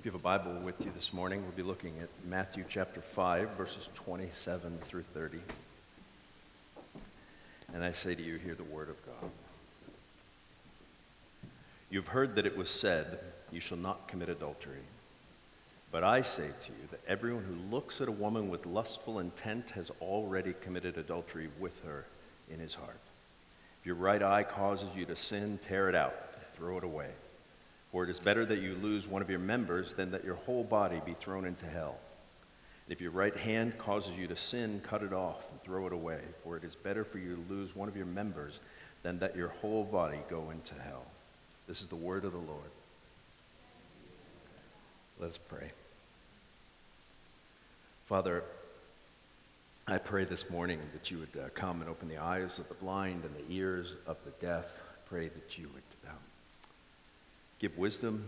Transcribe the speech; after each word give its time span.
If 0.00 0.06
you 0.06 0.12
have 0.12 0.20
a 0.20 0.22
Bible 0.22 0.54
with 0.64 0.86
you 0.86 0.92
this 0.92 1.12
morning, 1.12 1.42
we'll 1.42 1.52
be 1.52 1.62
looking 1.62 1.92
at 1.98 2.08
Matthew 2.26 2.64
chapter 2.66 3.02
5, 3.02 3.50
verses 3.50 3.90
27 3.92 4.78
through 4.82 5.02
30. 5.12 5.40
And 7.74 7.84
I 7.84 7.92
say 7.92 8.14
to 8.14 8.22
you, 8.22 8.38
hear 8.38 8.54
the 8.54 8.64
word 8.64 8.88
of 8.88 8.96
God. 9.04 9.30
You've 11.90 12.06
heard 12.06 12.34
that 12.36 12.46
it 12.46 12.56
was 12.56 12.70
said, 12.70 13.18
You 13.52 13.60
shall 13.60 13.76
not 13.76 14.08
commit 14.08 14.30
adultery. 14.30 14.80
But 15.92 16.02
I 16.02 16.22
say 16.22 16.48
to 16.48 16.72
you 16.72 16.88
that 16.92 17.04
everyone 17.06 17.44
who 17.44 17.70
looks 17.70 18.00
at 18.00 18.08
a 18.08 18.12
woman 18.12 18.48
with 18.48 18.64
lustful 18.64 19.18
intent 19.18 19.68
has 19.68 19.90
already 20.00 20.54
committed 20.62 20.96
adultery 20.96 21.50
with 21.60 21.78
her 21.84 22.06
in 22.48 22.58
his 22.58 22.74
heart. 22.74 23.02
If 23.80 23.86
your 23.86 23.96
right 23.96 24.22
eye 24.22 24.44
causes 24.44 24.88
you 24.96 25.04
to 25.04 25.14
sin, 25.14 25.58
tear 25.68 25.90
it 25.90 25.94
out, 25.94 26.14
throw 26.56 26.78
it 26.78 26.84
away. 26.84 27.10
For 27.92 28.04
it 28.04 28.10
is 28.10 28.20
better 28.20 28.46
that 28.46 28.60
you 28.60 28.74
lose 28.76 29.06
one 29.06 29.22
of 29.22 29.30
your 29.30 29.40
members 29.40 29.92
than 29.94 30.12
that 30.12 30.24
your 30.24 30.36
whole 30.36 30.62
body 30.64 31.00
be 31.04 31.14
thrown 31.14 31.44
into 31.44 31.66
hell. 31.66 31.98
If 32.88 33.00
your 33.00 33.10
right 33.10 33.36
hand 33.36 33.78
causes 33.78 34.16
you 34.16 34.26
to 34.28 34.36
sin, 34.36 34.80
cut 34.84 35.02
it 35.02 35.12
off 35.12 35.44
and 35.50 35.62
throw 35.62 35.86
it 35.86 35.92
away. 35.92 36.20
For 36.42 36.56
it 36.56 36.64
is 36.64 36.74
better 36.74 37.04
for 37.04 37.18
you 37.18 37.36
to 37.36 37.52
lose 37.52 37.74
one 37.74 37.88
of 37.88 37.96
your 37.96 38.06
members 38.06 38.58
than 39.02 39.18
that 39.20 39.36
your 39.36 39.48
whole 39.48 39.84
body 39.84 40.18
go 40.28 40.50
into 40.50 40.74
hell. 40.82 41.04
This 41.66 41.80
is 41.80 41.88
the 41.88 41.96
word 41.96 42.24
of 42.24 42.32
the 42.32 42.38
Lord. 42.38 42.70
Let's 45.20 45.38
pray. 45.38 45.70
Father, 48.06 48.42
I 49.86 49.98
pray 49.98 50.24
this 50.24 50.48
morning 50.50 50.80
that 50.92 51.10
you 51.10 51.18
would 51.18 51.40
uh, 51.40 51.48
come 51.54 51.80
and 51.80 51.90
open 51.90 52.08
the 52.08 52.18
eyes 52.18 52.58
of 52.58 52.68
the 52.68 52.74
blind 52.74 53.24
and 53.24 53.34
the 53.36 53.54
ears 53.54 53.96
of 54.06 54.16
the 54.24 54.30
deaf. 54.44 54.66
Pray 55.08 55.28
that 55.28 55.58
you 55.58 55.68
would 55.72 56.10
um, 56.10 56.16
give 57.60 57.76
wisdom 57.76 58.24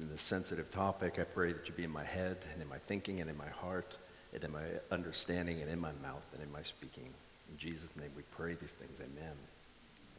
in 0.00 0.08
this 0.08 0.22
sensitive 0.22 0.70
topic. 0.70 1.18
I 1.18 1.24
pray 1.24 1.52
that 1.52 1.66
you 1.68 1.74
be 1.74 1.84
in 1.84 1.90
my 1.90 2.04
head 2.04 2.38
and 2.52 2.62
in 2.62 2.68
my 2.68 2.78
thinking 2.86 3.20
and 3.20 3.28
in 3.28 3.36
my 3.36 3.48
heart 3.48 3.96
and 4.32 4.42
in 4.42 4.52
my 4.52 4.62
understanding 4.90 5.60
and 5.60 5.70
in 5.70 5.78
my 5.78 5.92
mouth 6.02 6.24
and 6.32 6.42
in 6.42 6.50
my 6.52 6.62
speaking. 6.62 7.08
In 7.50 7.58
Jesus' 7.58 7.90
name 7.98 8.10
we 8.16 8.22
pray 8.36 8.54
these 8.54 8.70
things. 8.70 8.98
Amen. 9.00 9.34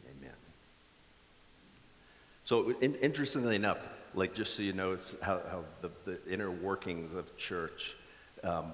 Amen. 0.06 0.36
So 2.44 2.74
in, 2.82 2.96
interestingly 2.96 3.56
enough, 3.56 3.80
like 4.14 4.34
just 4.34 4.56
so 4.56 4.64
you 4.64 4.74
know 4.74 4.98
how, 5.22 5.42
how 5.50 5.64
the, 5.82 5.92
the 6.06 6.20
inner 6.32 6.52
workings 6.52 7.14
of 7.14 7.36
church, 7.38 7.96
um, 8.44 8.72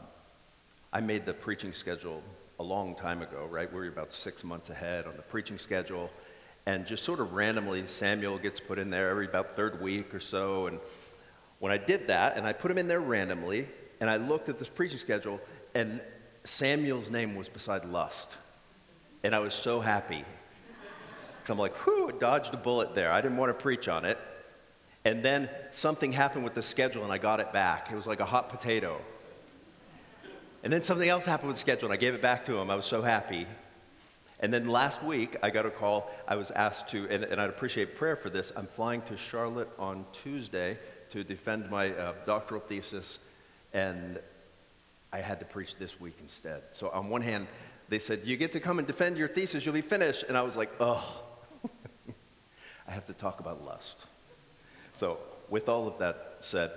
I 0.92 1.02
made 1.02 1.26
the 1.26 1.34
preaching 1.34 1.74
schedule 1.74 2.22
a 2.60 2.64
long 2.64 2.96
time 2.96 3.22
ago, 3.22 3.48
right? 3.50 3.72
We 3.72 3.80
were 3.80 3.88
about 3.88 4.14
six 4.14 4.44
months 4.44 4.70
ahead 4.70 5.06
on 5.06 5.16
the 5.16 5.24
preaching 5.24 5.58
schedule. 5.58 6.10
And 6.66 6.86
just 6.86 7.04
sort 7.04 7.20
of 7.20 7.34
randomly, 7.34 7.86
Samuel 7.88 8.38
gets 8.38 8.60
put 8.60 8.80
in 8.80 8.90
there 8.90 9.10
every 9.10 9.26
about 9.26 9.56
third 9.56 9.82
week 9.82 10.16
or 10.16 10.20
so. 10.20 10.68
And 10.68 10.80
when 11.60 11.72
I 11.72 11.78
did 11.78 12.08
that, 12.08 12.38
and 12.38 12.48
I 12.48 12.54
put 12.54 12.72
him 12.72 12.78
in 12.78 12.88
there 12.88 13.02
randomly, 13.02 13.68
and 14.00 14.10
I 14.10 14.18
looked 14.18 14.50
at 14.50 14.60
this 14.60 14.70
preaching 14.70 14.98
schedule, 14.98 15.42
and 15.76 16.00
Samuel's 16.46 17.10
name 17.10 17.36
was 17.36 17.50
beside 17.50 17.86
lust. 17.86 18.30
And 19.24 19.36
I 19.36 19.40
was 19.40 19.54
so 19.54 19.80
happy. 19.80 20.24
So 21.46 21.54
I'm 21.54 21.60
like, 21.60 21.76
whew, 21.86 22.12
dodged 22.18 22.54
a 22.54 22.58
bullet 22.58 22.96
there. 22.96 23.12
I 23.12 23.20
didn't 23.20 23.38
want 23.38 23.50
to 23.50 23.62
preach 23.62 23.90
on 23.90 24.06
it. 24.06 24.18
And 25.06 25.24
then 25.24 25.50
something 25.72 26.14
happened 26.14 26.46
with 26.46 26.54
the 26.54 26.62
schedule, 26.62 27.04
and 27.04 27.12
I 27.12 27.18
got 27.18 27.42
it 27.42 27.52
back. 27.52 27.92
It 27.92 27.96
was 27.96 28.08
like 28.08 28.22
a 28.22 28.26
hot 28.26 28.50
potato. 28.50 29.02
And 30.64 30.72
then 30.72 30.84
something 30.84 31.10
else 31.10 31.26
happened 31.26 31.50
with 31.50 31.58
the 31.58 31.62
schedule, 31.62 31.90
and 31.90 31.94
I 31.94 31.98
gave 31.98 32.14
it 32.14 32.22
back 32.22 32.46
to 32.46 32.58
him. 32.58 32.70
I 32.70 32.76
was 32.76 32.86
so 32.86 33.02
happy. 33.02 33.46
And 34.44 34.54
then 34.54 34.68
last 34.68 35.02
week, 35.02 35.38
I 35.42 35.52
got 35.52 35.66
a 35.66 35.72
call. 35.72 36.12
I 36.28 36.36
was 36.36 36.52
asked 36.52 36.90
to, 36.90 37.08
and, 37.10 37.24
and 37.24 37.40
I'd 37.40 37.50
appreciate 37.50 37.96
prayer 37.96 38.18
for 38.18 38.30
this. 38.30 38.52
I'm 38.58 38.68
flying 38.68 39.02
to 39.04 39.16
Charlotte 39.16 39.70
on 39.80 40.06
Tuesday 40.22 40.78
to 41.12 41.24
defend 41.24 41.70
my 41.70 41.92
uh, 41.92 42.14
doctoral 42.26 42.60
thesis, 42.60 43.20
and 43.74 44.20
I 45.14 45.22
had 45.22 45.40
to 45.40 45.46
preach 45.46 45.78
this 45.78 45.98
week 45.98 46.18
instead. 46.22 46.62
So, 46.74 46.90
on 46.90 47.08
one 47.08 47.22
hand, 47.22 47.48
they 47.88 48.00
said, 48.00 48.24
You 48.26 48.36
get 48.36 48.52
to 48.52 48.60
come 48.60 48.80
and 48.80 48.86
defend 48.86 49.18
your 49.18 49.30
thesis, 49.30 49.64
you'll 49.66 49.76
be 49.76 49.82
finished. 49.82 50.26
And 50.28 50.36
I 50.36 50.42
was 50.42 50.58
like, 50.58 50.72
Oh, 50.78 51.24
I 52.86 52.92
have 52.92 53.06
to 53.06 53.14
talk 53.14 53.40
about 53.40 53.64
lust. 53.64 53.96
So, 54.98 55.20
with 55.50 55.70
all 55.70 55.88
of 55.88 56.00
that 56.00 56.40
said, 56.42 56.72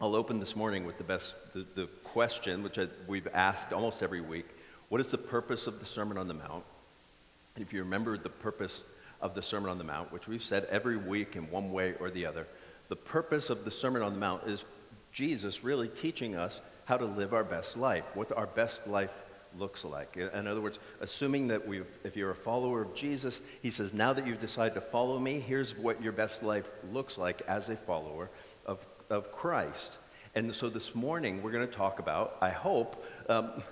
I'll 0.00 0.16
open 0.16 0.40
this 0.40 0.56
morning 0.56 0.86
with 0.86 0.96
the 0.96 1.04
best, 1.04 1.34
the, 1.52 1.66
the 1.74 1.88
question, 2.04 2.62
which 2.62 2.78
I, 2.78 2.86
we've 3.06 3.28
asked 3.34 3.74
almost 3.74 4.02
every 4.02 4.22
week 4.22 4.46
What 4.88 5.02
is 5.02 5.08
the 5.08 5.18
purpose 5.18 5.66
of 5.66 5.78
the 5.78 5.84
Sermon 5.84 6.16
on 6.16 6.26
the 6.26 6.32
Mount? 6.32 6.64
If 7.58 7.72
you 7.72 7.82
remember 7.82 8.18
the 8.18 8.28
purpose 8.28 8.82
of 9.20 9.34
the 9.34 9.42
Sermon 9.42 9.70
on 9.70 9.78
the 9.78 9.84
Mount, 9.84 10.12
which 10.12 10.28
we've 10.28 10.42
said 10.42 10.66
every 10.66 10.96
week 10.96 11.36
in 11.36 11.50
one 11.50 11.72
way 11.72 11.94
or 12.00 12.10
the 12.10 12.26
other, 12.26 12.46
the 12.88 12.96
purpose 12.96 13.50
of 13.50 13.64
the 13.64 13.70
Sermon 13.70 14.02
on 14.02 14.12
the 14.12 14.20
Mount 14.20 14.44
is 14.46 14.64
Jesus 15.12 15.64
really 15.64 15.88
teaching 15.88 16.36
us 16.36 16.60
how 16.84 16.96
to 16.96 17.06
live 17.06 17.32
our 17.32 17.44
best 17.44 17.76
life, 17.76 18.04
what 18.14 18.30
our 18.36 18.46
best 18.46 18.86
life 18.86 19.10
looks 19.58 19.84
like. 19.84 20.16
In 20.16 20.46
other 20.46 20.60
words, 20.60 20.78
assuming 21.00 21.48
that 21.48 21.66
we 21.66 21.82
if 22.04 22.14
you're 22.14 22.30
a 22.30 22.34
follower 22.34 22.82
of 22.82 22.94
Jesus, 22.94 23.40
he 23.62 23.70
says, 23.70 23.94
now 23.94 24.12
that 24.12 24.26
you've 24.26 24.40
decided 24.40 24.74
to 24.74 24.80
follow 24.80 25.18
me, 25.18 25.40
here's 25.40 25.76
what 25.76 26.02
your 26.02 26.12
best 26.12 26.42
life 26.42 26.68
looks 26.92 27.16
like 27.16 27.40
as 27.48 27.68
a 27.70 27.76
follower 27.76 28.28
of, 28.66 28.84
of 29.08 29.32
Christ. 29.32 29.92
And 30.34 30.54
so 30.54 30.68
this 30.68 30.94
morning, 30.94 31.42
we're 31.42 31.52
going 31.52 31.66
to 31.66 31.74
talk 31.74 31.98
about, 31.98 32.36
I 32.42 32.50
hope, 32.50 33.02
um, 33.30 33.62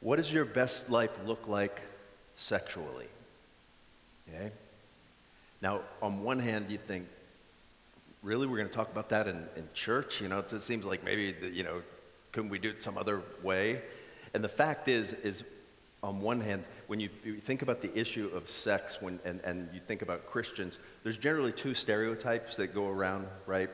what 0.00 0.16
does 0.16 0.32
your 0.32 0.46
best 0.46 0.88
life 0.88 1.10
look 1.26 1.46
like 1.46 1.82
sexually. 2.42 3.06
Okay? 4.28 4.50
Now, 5.60 5.80
on 6.00 6.22
one 6.22 6.38
hand, 6.38 6.66
you 6.70 6.78
think, 6.78 7.06
really, 8.22 8.46
we're 8.46 8.56
going 8.56 8.68
to 8.68 8.74
talk 8.74 8.90
about 8.90 9.08
that 9.10 9.28
in, 9.28 9.46
in 9.56 9.68
church? 9.74 10.20
You 10.20 10.28
know, 10.28 10.40
it, 10.40 10.62
seems 10.62 10.84
like 10.84 11.04
maybe, 11.04 11.32
the, 11.32 11.48
you 11.48 11.62
know, 11.62 11.82
couldn't 12.32 12.50
we 12.50 12.58
do 12.58 12.70
it 12.70 12.82
some 12.82 12.98
other 12.98 13.22
way? 13.42 13.80
And 14.34 14.42
the 14.42 14.48
fact 14.48 14.88
is, 14.88 15.12
is 15.12 15.42
on 16.02 16.20
one 16.20 16.40
hand, 16.40 16.64
when 16.88 16.98
you, 16.98 17.08
you 17.24 17.36
think 17.36 17.62
about 17.62 17.80
the 17.80 17.96
issue 17.96 18.30
of 18.34 18.48
sex 18.50 19.00
when, 19.00 19.20
and, 19.24 19.40
and 19.44 19.68
you 19.72 19.80
think 19.86 20.02
about 20.02 20.26
Christians, 20.26 20.78
there's 21.04 21.16
generally 21.16 21.52
two 21.52 21.74
stereotypes 21.74 22.56
that 22.56 22.74
go 22.74 22.88
around, 22.88 23.26
right? 23.46 23.70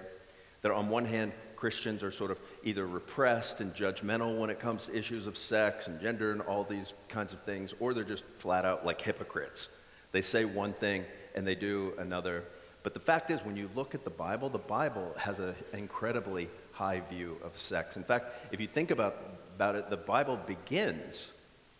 That 0.62 0.72
on 0.72 0.90
one 0.90 1.06
hand, 1.06 1.32
Christians 1.58 2.04
are 2.04 2.12
sort 2.12 2.30
of 2.30 2.38
either 2.62 2.86
repressed 2.86 3.60
and 3.60 3.74
judgmental 3.74 4.38
when 4.38 4.48
it 4.48 4.60
comes 4.60 4.86
to 4.86 4.96
issues 4.96 5.26
of 5.26 5.36
sex 5.36 5.88
and 5.88 6.00
gender 6.00 6.30
and 6.30 6.40
all 6.42 6.62
these 6.62 6.94
kinds 7.08 7.32
of 7.32 7.42
things, 7.42 7.74
or 7.80 7.92
they're 7.92 8.04
just 8.04 8.22
flat 8.38 8.64
out 8.64 8.86
like 8.86 9.00
hypocrites. 9.00 9.68
They 10.12 10.22
say 10.22 10.44
one 10.44 10.72
thing 10.72 11.04
and 11.34 11.44
they 11.44 11.56
do 11.56 11.94
another. 11.98 12.44
But 12.84 12.94
the 12.94 13.00
fact 13.00 13.32
is, 13.32 13.40
when 13.40 13.56
you 13.56 13.68
look 13.74 13.96
at 13.96 14.04
the 14.04 14.10
Bible, 14.10 14.48
the 14.48 14.58
Bible 14.58 15.12
has 15.18 15.40
an 15.40 15.56
incredibly 15.72 16.48
high 16.70 17.02
view 17.10 17.36
of 17.42 17.58
sex. 17.58 17.96
In 17.96 18.04
fact, 18.04 18.26
if 18.52 18.60
you 18.60 18.68
think 18.68 18.92
about, 18.92 19.16
about 19.56 19.74
it, 19.74 19.90
the 19.90 19.96
Bible 19.96 20.36
begins 20.36 21.26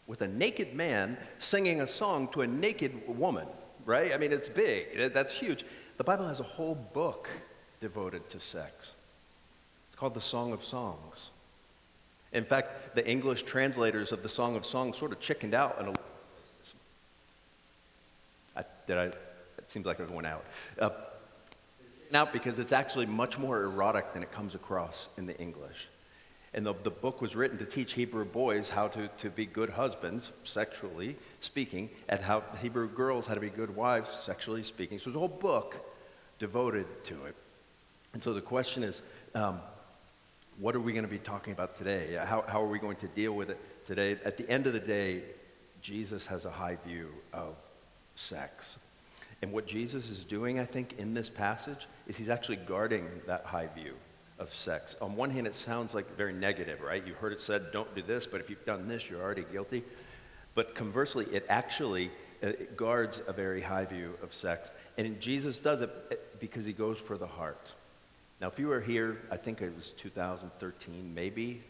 with 0.09 0.23
a 0.23 0.29
naked 0.29 0.75
man 0.75 1.17
singing 1.39 1.83
a 1.83 1.87
song 1.87 2.27
to 2.33 2.41
a 2.41 2.47
naked 2.49 3.01
woman, 3.07 3.47
right? 3.85 4.13
I 4.13 4.19
mean, 4.19 4.33
it's 4.33 4.49
big, 4.49 5.13
that's 5.15 5.33
huge. 5.33 5.65
The 5.99 6.05
Bible 6.05 6.27
has 6.27 6.41
a 6.41 6.51
whole 6.57 6.75
book 6.75 7.29
devoted 7.81 8.29
to 8.31 8.41
sex 8.41 8.95
called 9.99 10.15
the 10.15 10.21
Song 10.21 10.53
of 10.53 10.65
Songs. 10.65 11.31
In 12.33 12.45
fact, 12.45 12.95
the 12.95 13.09
English 13.09 13.43
translators 13.43 14.13
of 14.13 14.23
the 14.23 14.29
Song 14.29 14.55
of 14.55 14.65
Songs 14.65 14.97
sort 14.97 15.13
of 15.13 15.21
chickened 15.21 15.55
out 15.55 15.79
in 15.81 15.89
a 15.89 15.93
I, 18.57 18.65
did 18.87 18.99
I? 18.99 19.05
It 19.05 19.17
seems 19.69 19.87
like 19.87 20.01
it 20.01 20.11
went 20.11 20.27
out. 20.27 20.45
Uh, 20.79 20.91
now, 22.11 22.25
because 22.25 22.59
it's 22.59 22.73
actually 22.73 23.07
much 23.07 23.39
more 23.39 23.63
erotic 23.63 24.13
than 24.13 24.23
it 24.23 24.33
comes 24.33 24.55
across 24.55 25.09
in 25.17 25.27
the 25.27 25.39
English. 25.39 25.89
And 26.55 26.65
the, 26.65 26.75
the 26.83 26.91
book 26.91 27.21
was 27.21 27.37
written 27.37 27.59
to 27.59 27.67
teach 27.67 27.93
Hebrew 27.93 28.25
boys 28.25 28.69
how 28.69 28.89
to, 28.89 29.09
to 29.19 29.31
be 29.31 29.47
good 29.47 29.69
husbands, 29.71 30.31
sexually 30.45 31.17
speaking, 31.41 31.91
and 32.09 32.21
how 32.21 32.43
Hebrew 32.61 32.89
girls 32.89 33.27
how 33.27 33.35
to 33.35 33.41
be 33.41 33.51
good 33.51 33.75
wives, 33.77 34.11
sexually 34.11 34.63
speaking. 34.63 34.99
So 34.99 35.05
there's 35.05 35.17
a 35.17 35.19
whole 35.21 35.29
book 35.29 35.77
devoted 36.39 36.87
to 37.05 37.27
it. 37.27 37.35
And 38.15 38.23
so 38.23 38.33
the 38.33 38.41
question 38.41 38.83
is 38.83 39.03
um, 39.35 39.61
what 40.61 40.75
are 40.75 40.81
we 40.81 40.93
going 40.93 41.05
to 41.05 41.11
be 41.11 41.19
talking 41.19 41.53
about 41.53 41.79
today? 41.79 42.19
How, 42.25 42.45
how 42.47 42.63
are 42.63 42.69
we 42.69 42.79
going 42.79 42.97
to 42.97 43.09
deal 43.09 43.33
with 43.33 43.51
it 43.51 43.59
today? 43.87 44.19
At 44.25 44.37
the 44.37 44.49
end 44.51 44.67
of 44.67 44.73
the 44.73 44.81
day, 44.81 45.23
Jesus 45.83 46.27
has 46.27 46.45
a 46.45 46.51
high 46.51 46.77
view 46.87 47.09
of 47.33 47.55
sex. 48.15 48.77
And 49.41 49.53
what 49.53 49.67
Jesus 49.67 50.11
is 50.11 50.25
doing, 50.25 50.59
I 50.59 50.65
think, 50.65 50.95
in 50.99 51.15
this 51.15 51.31
passage 51.31 51.87
is 52.09 52.17
he's 52.17 52.29
actually 52.29 52.57
guarding 52.57 53.09
that 53.27 53.45
high 53.45 53.69
view 53.69 53.95
of 54.41 54.53
sex. 54.53 54.97
On 55.01 55.15
one 55.15 55.31
hand, 55.31 55.47
it 55.47 55.55
sounds 55.55 55.95
like 55.95 56.17
very 56.17 56.33
negative, 56.33 56.81
right? 56.81 57.07
You've 57.07 57.17
heard 57.19 57.33
it 57.33 57.41
said, 57.41 57.71
don't 57.73 57.93
do 57.95 58.03
this, 58.03 58.27
but 58.27 58.41
if 58.41 58.51
you've 58.51 58.65
done 58.65 58.89
this, 58.89 59.09
you're 59.09 59.23
already 59.23 59.45
guilty. 59.53 59.85
But 60.57 60.75
conversely, 60.75 61.27
it 61.27 61.47
actually 61.49 62.11
uh, 62.43 62.49
it 62.49 62.77
guards 62.77 63.21
a 63.27 63.33
very 63.33 63.61
high 63.61 63.85
view 63.85 64.15
of 64.23 64.33
sex. 64.33 64.71
And 64.97 65.21
Jesus 65.21 65.59
does 65.59 65.81
it 65.81 65.91
uh, 66.11 66.15
because 66.41 66.65
he 66.65 66.73
goes 66.73 66.99
for 66.99 67.17
the 67.17 67.27
heart. 67.27 67.73
Now, 68.41 68.47
if 68.47 68.59
you 68.59 68.69
were 68.69 68.81
here, 68.81 69.19
I 69.31 69.37
think 69.37 69.61
it 69.63 69.75
was 69.75 69.93
2013, 69.99 71.13
maybe 71.13 71.61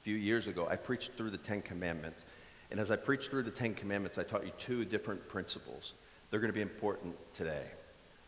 a 0.00 0.04
few 0.04 0.16
years 0.16 0.46
ago, 0.46 0.68
I 0.70 0.76
preached 0.76 1.12
through 1.16 1.30
the 1.30 1.38
Ten 1.38 1.62
Commandments. 1.62 2.24
And 2.70 2.78
as 2.78 2.90
I 2.90 2.96
preached 2.96 3.30
through 3.30 3.44
the 3.44 3.50
Ten 3.50 3.74
Commandments, 3.74 4.18
I 4.18 4.22
taught 4.22 4.44
you 4.44 4.52
two 4.58 4.84
different 4.84 5.26
principles. 5.28 5.94
They're 6.30 6.40
going 6.40 6.52
to 6.52 6.54
be 6.54 6.60
important 6.60 7.16
today. 7.34 7.64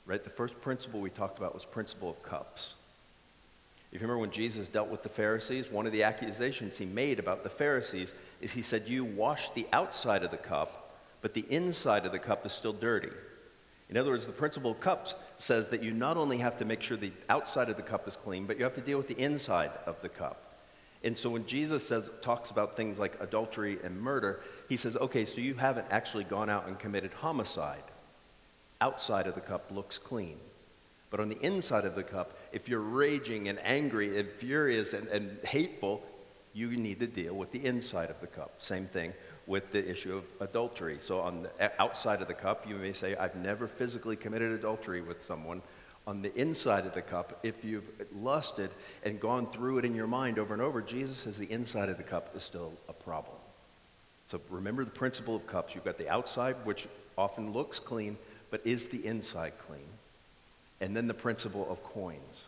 Right? 0.06 0.24
The 0.24 0.30
first 0.30 0.58
principle 0.62 1.00
we 1.00 1.10
talked 1.10 1.38
about 1.38 1.52
was 1.52 1.64
principle 1.64 2.08
of 2.08 2.22
cups. 2.22 2.76
If 3.92 4.00
you 4.00 4.06
remember 4.06 4.20
when 4.20 4.30
Jesus 4.30 4.68
dealt 4.68 4.88
with 4.88 5.02
the 5.02 5.08
Pharisees, 5.08 5.70
one 5.70 5.84
of 5.84 5.92
the 5.92 6.04
accusations 6.04 6.78
he 6.78 6.86
made 6.86 7.18
about 7.18 7.42
the 7.42 7.50
Pharisees 7.50 8.14
is 8.40 8.52
he 8.52 8.62
said, 8.62 8.84
You 8.86 9.04
wash 9.04 9.50
the 9.50 9.66
outside 9.72 10.22
of 10.22 10.30
the 10.30 10.36
cup, 10.36 10.96
but 11.20 11.34
the 11.34 11.44
inside 11.50 12.06
of 12.06 12.12
the 12.12 12.18
cup 12.18 12.46
is 12.46 12.52
still 12.52 12.72
dirty. 12.72 13.10
In 13.90 13.96
other 13.96 14.10
words, 14.10 14.26
the 14.26 14.32
principle 14.32 14.70
of 14.70 14.80
cups 14.80 15.14
says 15.42 15.68
that 15.68 15.82
you 15.82 15.92
not 15.92 16.16
only 16.16 16.38
have 16.38 16.58
to 16.58 16.64
make 16.64 16.82
sure 16.82 16.96
the 16.96 17.12
outside 17.28 17.68
of 17.68 17.76
the 17.76 17.82
cup 17.82 18.06
is 18.06 18.16
clean, 18.16 18.46
but 18.46 18.58
you 18.58 18.64
have 18.64 18.74
to 18.74 18.80
deal 18.80 18.98
with 18.98 19.08
the 19.08 19.18
inside 19.18 19.70
of 19.86 20.00
the 20.02 20.08
cup. 20.08 20.50
And 21.02 21.16
so 21.16 21.30
when 21.30 21.46
Jesus 21.46 21.86
says 21.86 22.10
talks 22.20 22.50
about 22.50 22.76
things 22.76 22.98
like 22.98 23.18
adultery 23.20 23.78
and 23.82 24.00
murder, 24.00 24.40
he 24.68 24.76
says, 24.76 24.96
okay, 24.96 25.24
so 25.24 25.40
you 25.40 25.54
haven't 25.54 25.86
actually 25.90 26.24
gone 26.24 26.50
out 26.50 26.66
and 26.66 26.78
committed 26.78 27.12
homicide. 27.14 27.82
Outside 28.82 29.26
of 29.26 29.34
the 29.34 29.40
cup 29.40 29.70
looks 29.70 29.96
clean. 29.96 30.36
But 31.10 31.20
on 31.20 31.28
the 31.28 31.40
inside 31.40 31.86
of 31.86 31.94
the 31.94 32.02
cup, 32.02 32.36
if 32.52 32.68
you're 32.68 32.80
raging 32.80 33.48
and 33.48 33.58
angry 33.64 34.18
and 34.18 34.28
furious 34.28 34.92
and, 34.92 35.08
and 35.08 35.38
hateful, 35.44 36.02
you 36.52 36.70
need 36.76 37.00
to 37.00 37.06
deal 37.06 37.34
with 37.34 37.50
the 37.50 37.64
inside 37.64 38.10
of 38.10 38.20
the 38.20 38.26
cup. 38.26 38.54
Same 38.58 38.86
thing 38.86 39.12
with 39.50 39.72
the 39.72 39.90
issue 39.90 40.16
of 40.16 40.24
adultery. 40.38 40.98
So 41.00 41.20
on 41.20 41.42
the 41.42 41.82
outside 41.82 42.22
of 42.22 42.28
the 42.28 42.34
cup, 42.34 42.68
you 42.68 42.76
may 42.76 42.92
say, 42.92 43.16
I've 43.16 43.34
never 43.34 43.66
physically 43.66 44.14
committed 44.14 44.52
adultery 44.52 45.02
with 45.02 45.24
someone. 45.24 45.60
On 46.06 46.22
the 46.22 46.32
inside 46.40 46.86
of 46.86 46.94
the 46.94 47.02
cup, 47.02 47.40
if 47.42 47.64
you've 47.64 47.90
lusted 48.14 48.70
and 49.02 49.18
gone 49.18 49.48
through 49.48 49.78
it 49.78 49.84
in 49.84 49.96
your 49.96 50.06
mind 50.06 50.38
over 50.38 50.54
and 50.54 50.62
over, 50.62 50.80
Jesus 50.80 51.16
says 51.16 51.36
the 51.36 51.50
inside 51.50 51.88
of 51.88 51.96
the 51.96 52.04
cup 52.04 52.30
is 52.36 52.44
still 52.44 52.72
a 52.88 52.92
problem. 52.92 53.36
So 54.30 54.40
remember 54.50 54.84
the 54.84 54.90
principle 54.92 55.34
of 55.34 55.44
cups. 55.48 55.74
You've 55.74 55.84
got 55.84 55.98
the 55.98 56.08
outside, 56.08 56.54
which 56.62 56.86
often 57.18 57.52
looks 57.52 57.80
clean, 57.80 58.16
but 58.52 58.60
is 58.64 58.88
the 58.88 59.04
inside 59.04 59.54
clean? 59.66 59.80
And 60.80 60.96
then 60.96 61.08
the 61.08 61.14
principle 61.14 61.66
of 61.68 61.82
coins. 61.82 62.44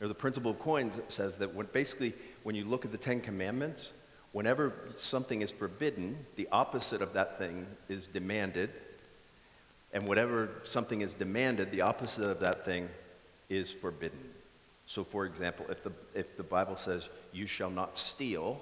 Or 0.00 0.08
the 0.08 0.14
principle 0.14 0.52
of 0.52 0.58
coins 0.58 0.94
says 1.08 1.36
that 1.36 1.54
when, 1.54 1.66
basically, 1.74 2.14
when 2.44 2.54
you 2.54 2.64
look 2.64 2.86
at 2.86 2.92
the 2.92 2.98
Ten 2.98 3.20
Commandments, 3.20 3.90
whenever 4.36 4.70
something 4.98 5.40
is 5.40 5.50
forbidden, 5.50 6.14
the 6.36 6.46
opposite 6.52 7.00
of 7.00 7.14
that 7.14 7.38
thing 7.38 7.66
is 7.88 8.06
demanded. 8.08 8.68
And 9.94 10.06
whatever 10.06 10.50
something 10.62 11.00
is 11.00 11.14
demanded, 11.14 11.70
the 11.70 11.80
opposite 11.80 12.24
of 12.24 12.40
that 12.40 12.66
thing 12.66 12.90
is 13.48 13.72
forbidden. 13.72 14.18
So, 14.84 15.04
for 15.04 15.24
example, 15.24 15.64
if 15.70 15.82
the, 15.82 15.90
if 16.14 16.36
the 16.36 16.42
Bible 16.42 16.76
says, 16.76 17.08
you 17.32 17.46
shall 17.46 17.70
not 17.70 17.96
steal, 17.96 18.60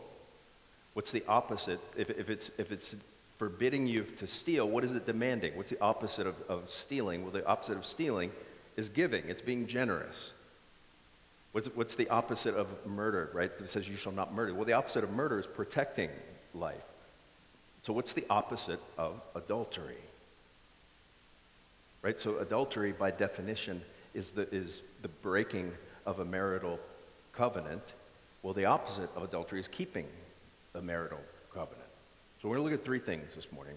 what's 0.93 1.11
the 1.11 1.25
opposite? 1.27 1.81
If, 1.97 2.09
if, 2.09 2.31
it's, 2.31 2.53
if 2.57 2.71
it's 2.71 2.95
forbidding 3.37 3.89
you 3.89 4.05
to 4.19 4.29
steal, 4.29 4.69
what 4.69 4.85
is 4.85 4.93
it 4.93 5.07
demanding? 5.07 5.57
What's 5.57 5.71
the 5.71 5.81
opposite 5.81 6.29
of, 6.29 6.37
of 6.49 6.71
stealing? 6.71 7.25
Well, 7.25 7.33
the 7.33 7.45
opposite 7.49 7.77
of 7.77 7.85
stealing 7.85 8.31
is 8.77 8.89
giving, 8.89 9.29
it's 9.29 9.43
being 9.43 9.67
generous. 9.67 10.31
What's, 11.55 11.69
what's 11.69 11.95
the 11.95 12.09
opposite 12.09 12.57
of 12.57 12.67
murder, 12.85 13.31
right? 13.33 13.53
It 13.61 13.69
says 13.69 13.89
you 13.89 13.95
shall 13.95 14.11
not 14.11 14.35
murder. 14.35 14.53
Well, 14.53 14.65
the 14.65 14.73
opposite 14.73 15.05
of 15.05 15.13
murder 15.13 15.39
is 15.39 15.47
protecting 15.47 16.11
life. 16.53 16.83
So, 17.85 17.93
what's 17.93 18.13
the 18.13 18.25
opposite 18.29 18.81
of 18.99 19.21
adultery? 19.37 20.03
Right? 22.03 22.21
So, 22.21 22.39
adultery, 22.39 22.91
by 22.91 23.13
definition, 23.13 23.83
is 24.15 24.33
the, 24.33 24.53
is 24.53 24.83
the 25.03 25.09
breaking 25.23 25.71
of 26.07 26.19
a 26.19 26.25
marital 26.25 26.81
covenant. 27.33 27.85
Well, 28.43 28.53
the 28.53 28.65
opposite 28.65 29.11
of 29.15 29.23
adultery 29.23 29.61
is 29.61 29.69
keeping 29.69 30.09
a 30.75 30.83
marital 30.83 31.21
covenant. 31.55 31.87
So, 32.43 32.49
we're 32.49 32.57
going 32.57 32.67
to 32.67 32.73
look 32.73 32.81
at 32.81 32.85
three 32.85 32.99
things 32.99 33.33
this 33.37 33.47
morning. 33.53 33.77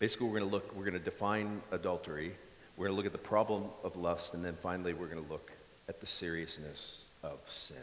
Basically, 0.00 0.26
we're 0.26 0.40
going 0.40 0.50
to 0.50 0.54
look, 0.54 0.76
we're 0.76 0.84
going 0.84 0.92
to 0.92 0.98
define 0.98 1.62
adultery, 1.72 2.36
we're 2.76 2.88
going 2.88 2.94
to 2.94 2.96
look 2.98 3.06
at 3.06 3.12
the 3.12 3.26
problem 3.26 3.64
of 3.84 3.96
lust, 3.96 4.34
and 4.34 4.44
then 4.44 4.58
finally, 4.62 4.92
we're 4.92 5.08
going 5.08 5.24
to 5.24 5.32
look 5.32 5.50
at 5.88 6.00
the 6.00 6.06
seriousness 6.06 7.02
of 7.22 7.38
sin. 7.46 7.76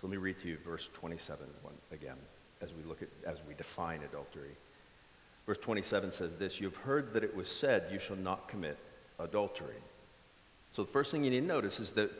So 0.00 0.06
let 0.06 0.12
me 0.12 0.16
read 0.16 0.40
to 0.42 0.48
you 0.48 0.58
verse 0.64 0.88
27 0.94 1.46
again 1.92 2.16
as 2.60 2.70
we 2.72 2.82
look 2.88 3.02
at 3.02 3.08
as 3.26 3.38
we 3.48 3.54
define 3.54 4.02
adultery. 4.02 4.56
Verse 5.46 5.58
27 5.58 6.12
says 6.12 6.34
this, 6.38 6.60
"You've 6.60 6.76
heard 6.76 7.12
that 7.12 7.24
it 7.24 7.34
was 7.34 7.48
said, 7.48 7.92
you 7.92 7.98
shall 7.98 8.16
not 8.16 8.48
commit 8.48 8.78
adultery." 9.18 9.76
So 10.72 10.82
the 10.82 10.90
first 10.90 11.10
thing 11.10 11.24
you 11.24 11.30
need 11.30 11.40
to 11.40 11.46
notice 11.46 11.80
is 11.80 11.92
that 11.92 12.10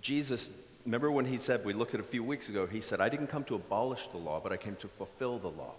Jesus 0.00 0.48
remember 0.84 1.10
when 1.10 1.26
he 1.26 1.38
said 1.38 1.64
we 1.64 1.74
looked 1.74 1.94
at 1.94 2.00
a 2.00 2.04
few 2.04 2.24
weeks 2.24 2.48
ago, 2.48 2.66
he 2.66 2.80
said, 2.80 3.00
"I 3.00 3.08
didn't 3.08 3.28
come 3.28 3.44
to 3.44 3.54
abolish 3.54 4.06
the 4.08 4.18
law, 4.18 4.40
but 4.40 4.52
I 4.52 4.56
came 4.56 4.76
to 4.76 4.88
fulfill 4.88 5.38
the 5.38 5.50
law." 5.50 5.74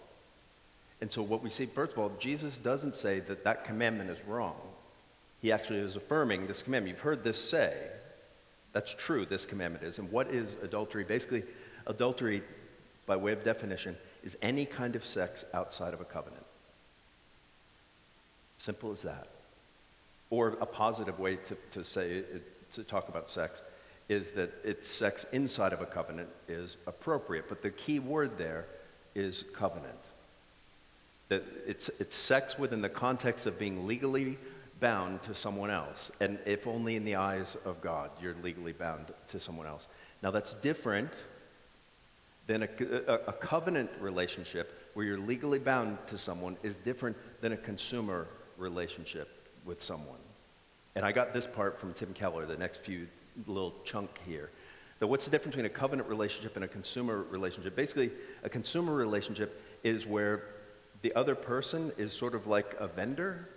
And 1.01 1.11
so 1.11 1.23
what 1.23 1.41
we 1.41 1.49
see 1.49 1.65
first 1.65 1.93
of 1.93 1.99
all, 1.99 2.09
Jesus 2.19 2.57
doesn't 2.59 2.95
say 2.95 3.19
that 3.21 3.43
that 3.43 3.65
commandment 3.65 4.11
is 4.11 4.23
wrong. 4.25 4.59
He 5.41 5.51
actually 5.51 5.79
is 5.79 5.95
affirming 5.95 6.45
this 6.45 6.61
commandment. 6.61 6.95
You've 6.95 7.03
heard 7.03 7.23
this 7.23 7.43
say, 7.43 7.89
that's 8.73 8.93
true, 8.93 9.25
this 9.25 9.45
commandment 9.45 9.83
is. 9.83 9.97
And 9.97 10.11
what 10.11 10.27
is 10.29 10.55
adultery? 10.63 11.03
Basically, 11.03 11.43
adultery, 11.87 12.41
by 13.05 13.15
way 13.15 13.33
of 13.33 13.43
definition, 13.43 13.97
is 14.23 14.37
any 14.41 14.65
kind 14.65 14.95
of 14.95 15.03
sex 15.03 15.43
outside 15.53 15.93
of 15.93 16.01
a 16.01 16.05
covenant. 16.05 16.45
Simple 18.57 18.91
as 18.91 19.01
that. 19.01 19.27
Or 20.29 20.49
a 20.61 20.65
positive 20.65 21.19
way 21.19 21.35
to, 21.35 21.57
to 21.71 21.83
say, 21.83 22.11
it, 22.11 22.73
to 22.75 22.83
talk 22.83 23.09
about 23.09 23.29
sex, 23.29 23.61
is 24.07 24.31
that 24.31 24.53
it's 24.63 24.87
sex 24.87 25.25
inside 25.31 25.73
of 25.73 25.81
a 25.81 25.85
covenant 25.85 26.29
is 26.47 26.77
appropriate. 26.87 27.45
But 27.49 27.61
the 27.61 27.71
key 27.71 27.99
word 27.99 28.37
there 28.37 28.65
is 29.15 29.43
covenant. 29.53 29.99
That 31.29 31.43
it's, 31.65 31.89
it's 31.99 32.15
sex 32.15 32.57
within 32.57 32.81
the 32.81 32.89
context 32.89 33.45
of 33.45 33.59
being 33.59 33.87
legally 33.87 34.37
bound 34.81 35.23
to 35.23 35.33
someone 35.33 35.71
else. 35.71 36.11
And 36.19 36.37
if 36.45 36.67
only 36.67 36.97
in 36.97 37.05
the 37.05 37.15
eyes 37.15 37.55
of 37.63 37.79
God, 37.79 38.09
you're 38.21 38.35
legally 38.43 38.73
bound 38.73 39.13
to 39.29 39.39
someone 39.39 39.67
else. 39.67 39.87
Now, 40.21 40.31
that's 40.31 40.55
different 40.55 41.11
than 42.47 42.63
a, 42.63 42.69
a, 43.07 43.13
a, 43.27 43.33
covenant 43.33 43.89
relationship 44.01 44.91
where 44.95 45.05
you're 45.05 45.17
legally 45.17 45.59
bound 45.59 45.97
to 46.07 46.17
someone, 46.17 46.57
is 46.63 46.75
different 46.83 47.15
than 47.39 47.53
a 47.53 47.57
consumer 47.57 48.27
relationship 48.57 49.29
with 49.63 49.81
someone. 49.81 50.19
And 50.95 51.05
I 51.05 51.11
got 51.11 51.33
this 51.33 51.47
part 51.47 51.79
from 51.79 51.93
Tim 51.93 52.13
Keller, 52.13 52.45
the 52.45 52.57
next 52.57 52.81
few 52.81 53.07
little 53.47 53.75
chunk 53.85 54.09
here. 54.25 54.49
That 54.99 55.07
what's 55.07 55.25
the 55.25 55.31
difference 55.31 55.55
between 55.55 55.71
a 55.71 55.73
covenant 55.73 56.09
relationship 56.09 56.55
and 56.55 56.65
a 56.65 56.67
consumer 56.67 57.23
relationship? 57.29 57.75
Basically, 57.75 58.11
a 58.43 58.49
consumer 58.49 58.93
relationship 58.93 59.61
is 59.83 60.05
where 60.05 60.43
the 61.03 61.13
other 61.15 61.35
person 61.35 61.91
is 61.97 62.11
sort 62.11 62.35
of 62.35 62.47
like 62.47 62.75
a 62.79 62.87
vendor 62.87 63.47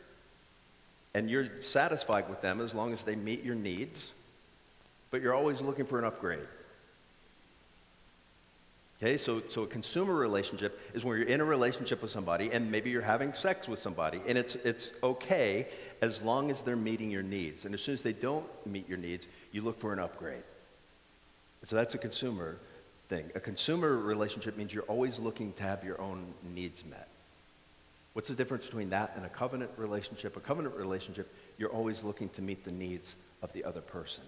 and 1.14 1.31
you're 1.31 1.49
satisfied 1.61 2.28
with 2.28 2.43
them 2.43 2.61
as 2.61 2.75
long 2.75 2.93
as 2.93 3.02
they 3.02 3.14
meet 3.14 3.44
your 3.44 3.55
needs, 3.55 4.12
but 5.11 5.22
you're 5.22 5.34
always 5.34 5.61
looking 5.61 5.87
for 5.87 5.99
an 5.99 6.05
upgrade. 6.05 6.46
Okay, 8.98 9.17
so, 9.17 9.43
so 9.48 9.65
a 9.65 9.67
consumer 9.67 10.15
relationship 10.15 10.81
is 10.94 11.05
where 11.05 11.17
you're 11.17 11.27
in 11.27 11.41
a 11.41 11.44
relationship 11.44 12.00
with 12.00 12.10
somebody 12.10 12.50
and 12.53 12.70
maybe 12.70 12.91
you're 12.91 13.03
having 13.03 13.32
sex 13.32 13.69
with 13.69 13.79
somebody, 13.79 14.20
and 14.27 14.39
it's, 14.39 14.55
it's 14.56 14.93
okay 15.03 15.69
as 16.00 16.22
long 16.22 16.50
as 16.50 16.60
they're 16.62 16.77
meeting 16.77 17.10
your 17.10 17.22
needs. 17.22 17.65
And 17.65 17.74
as 17.74 17.82
soon 17.82 17.94
as 17.94 18.03
they 18.03 18.12
don't 18.12 18.46
meet 18.67 18.89
your 18.89 18.98
needs, 18.98 19.27
you 19.53 19.62
look 19.62 19.81
for 19.81 19.93
an 19.93 19.98
upgrade. 19.98 20.43
So 21.67 21.77
that's 21.77 21.94
a 21.94 21.98
consumer 21.98 22.58
thing. 23.08 23.31
A 23.34 23.41
consumer 23.41 23.96
relationship 23.96 24.56
means 24.56 24.72
you're 24.72 24.84
always 24.84 25.19
looking 25.19 25.53
to 25.55 25.62
have 25.62 25.84
your 25.84 26.00
own 26.00 26.32
needs 26.55 26.84
met. 26.84 27.08
What's 28.15 28.29
the 28.29 28.35
difference 28.35 28.65
between 28.65 28.91
that 28.91 29.13
and 29.17 29.27
a 29.27 29.29
covenant 29.29 29.73
relationship? 29.77 30.37
A 30.37 30.41
covenant 30.41 30.77
relationship, 30.77 31.33
you're 31.59 31.73
always 31.73 32.03
looking 32.03 32.29
to 32.31 32.43
meet 32.43 32.65
the 32.65 32.73
needs 32.73 33.13
of 33.43 33.53
the 33.53 33.65
other 33.65 33.81
person. 33.81 34.25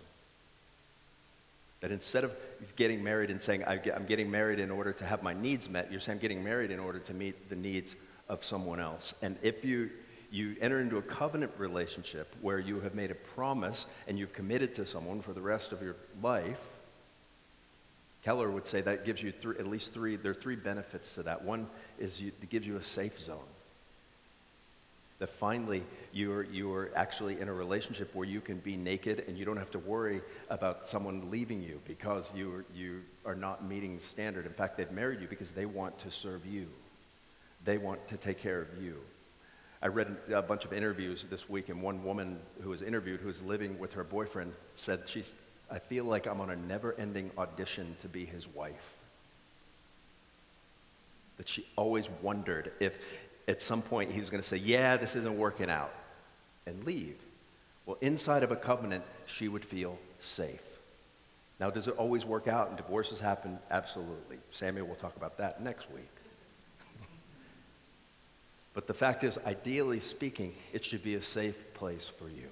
That 1.80 1.92
instead 1.92 2.24
of 2.24 2.32
getting 2.74 3.04
married 3.04 3.30
and 3.30 3.40
saying, 3.40 3.64
I'm 3.64 4.06
getting 4.06 4.30
married 4.30 4.58
in 4.58 4.70
order 4.72 4.92
to 4.92 5.04
have 5.04 5.22
my 5.22 5.34
needs 5.34 5.68
met, 5.68 5.90
you're 5.90 6.00
saying 6.00 6.16
I'm 6.16 6.22
getting 6.22 6.42
married 6.42 6.72
in 6.72 6.80
order 6.80 6.98
to 6.98 7.14
meet 7.14 7.48
the 7.48 7.54
needs 7.54 7.94
of 8.28 8.44
someone 8.44 8.80
else. 8.80 9.14
And 9.22 9.36
if 9.42 9.64
you, 9.64 9.90
you 10.32 10.56
enter 10.60 10.80
into 10.80 10.96
a 10.96 11.02
covenant 11.02 11.52
relationship 11.56 12.34
where 12.40 12.58
you 12.58 12.80
have 12.80 12.94
made 12.94 13.12
a 13.12 13.14
promise 13.14 13.86
and 14.08 14.18
you've 14.18 14.32
committed 14.32 14.74
to 14.76 14.86
someone 14.86 15.22
for 15.22 15.32
the 15.32 15.40
rest 15.40 15.70
of 15.70 15.80
your 15.80 15.94
life, 16.20 16.60
Keller 18.24 18.50
would 18.50 18.66
say 18.66 18.80
that 18.80 19.04
gives 19.04 19.22
you 19.22 19.30
three, 19.30 19.56
at 19.58 19.68
least 19.68 19.92
three, 19.92 20.16
there 20.16 20.32
are 20.32 20.34
three 20.34 20.56
benefits 20.56 21.14
to 21.14 21.22
that. 21.22 21.44
One 21.44 21.68
is 22.00 22.20
you, 22.20 22.32
it 22.42 22.50
gives 22.50 22.66
you 22.66 22.76
a 22.76 22.82
safe 22.82 23.20
zone. 23.20 23.38
That 25.18 25.30
finally 25.30 25.82
you're, 26.12 26.42
you're 26.44 26.90
actually 26.94 27.40
in 27.40 27.48
a 27.48 27.52
relationship 27.52 28.14
where 28.14 28.28
you 28.28 28.40
can 28.40 28.58
be 28.58 28.76
naked 28.76 29.24
and 29.26 29.38
you 29.38 29.44
don't 29.46 29.56
have 29.56 29.70
to 29.70 29.78
worry 29.78 30.20
about 30.50 30.88
someone 30.88 31.30
leaving 31.30 31.62
you 31.62 31.80
because 31.86 32.30
you, 32.34 32.64
you 32.74 33.00
are 33.24 33.34
not 33.34 33.64
meeting 33.66 33.96
the 33.96 34.02
standard. 34.02 34.44
In 34.44 34.52
fact, 34.52 34.76
they've 34.76 34.90
married 34.90 35.20
you 35.22 35.26
because 35.26 35.50
they 35.50 35.64
want 35.64 35.98
to 36.00 36.10
serve 36.10 36.44
you. 36.44 36.66
They 37.64 37.78
want 37.78 38.06
to 38.08 38.16
take 38.18 38.38
care 38.38 38.60
of 38.60 38.68
you. 38.82 38.98
I 39.82 39.88
read 39.88 40.16
a 40.32 40.42
bunch 40.42 40.64
of 40.64 40.72
interviews 40.72 41.26
this 41.28 41.48
week, 41.48 41.68
and 41.68 41.82
one 41.82 42.02
woman 42.02 42.40
who 42.62 42.70
was 42.70 42.82
interviewed, 42.82 43.20
who 43.20 43.26
was 43.28 43.42
living 43.42 43.78
with 43.78 43.92
her 43.92 44.04
boyfriend, 44.04 44.52
said, 44.74 45.02
she's, 45.06 45.32
I 45.70 45.78
feel 45.78 46.04
like 46.04 46.26
I'm 46.26 46.40
on 46.40 46.50
a 46.50 46.56
never 46.56 46.94
ending 46.98 47.30
audition 47.36 47.96
to 48.02 48.08
be 48.08 48.24
his 48.24 48.48
wife. 48.48 48.94
That 51.36 51.48
she 51.48 51.66
always 51.76 52.08
wondered 52.22 52.72
if, 52.80 52.94
at 53.48 53.62
some 53.62 53.82
point 53.82 54.10
he 54.12 54.20
was 54.20 54.30
going 54.30 54.42
to 54.42 54.48
say, 54.48 54.56
Yeah, 54.56 54.96
this 54.96 55.14
isn't 55.16 55.36
working 55.38 55.70
out, 55.70 55.92
and 56.66 56.84
leave. 56.84 57.16
Well, 57.84 57.98
inside 58.00 58.42
of 58.42 58.50
a 58.50 58.56
covenant, 58.56 59.04
she 59.26 59.48
would 59.48 59.64
feel 59.64 59.98
safe. 60.20 60.62
Now, 61.60 61.70
does 61.70 61.88
it 61.88 61.96
always 61.96 62.24
work 62.24 62.48
out 62.48 62.68
and 62.68 62.76
divorces 62.76 63.20
happen? 63.20 63.58
Absolutely. 63.70 64.38
Samuel 64.50 64.86
will 64.86 64.96
talk 64.96 65.16
about 65.16 65.38
that 65.38 65.62
next 65.62 65.90
week. 65.90 66.08
but 68.74 68.86
the 68.86 68.92
fact 68.94 69.24
is, 69.24 69.38
ideally 69.46 70.00
speaking, 70.00 70.52
it 70.72 70.84
should 70.84 71.02
be 71.02 71.14
a 71.14 71.22
safe 71.22 71.56
place 71.74 72.10
for 72.18 72.28
you. 72.28 72.48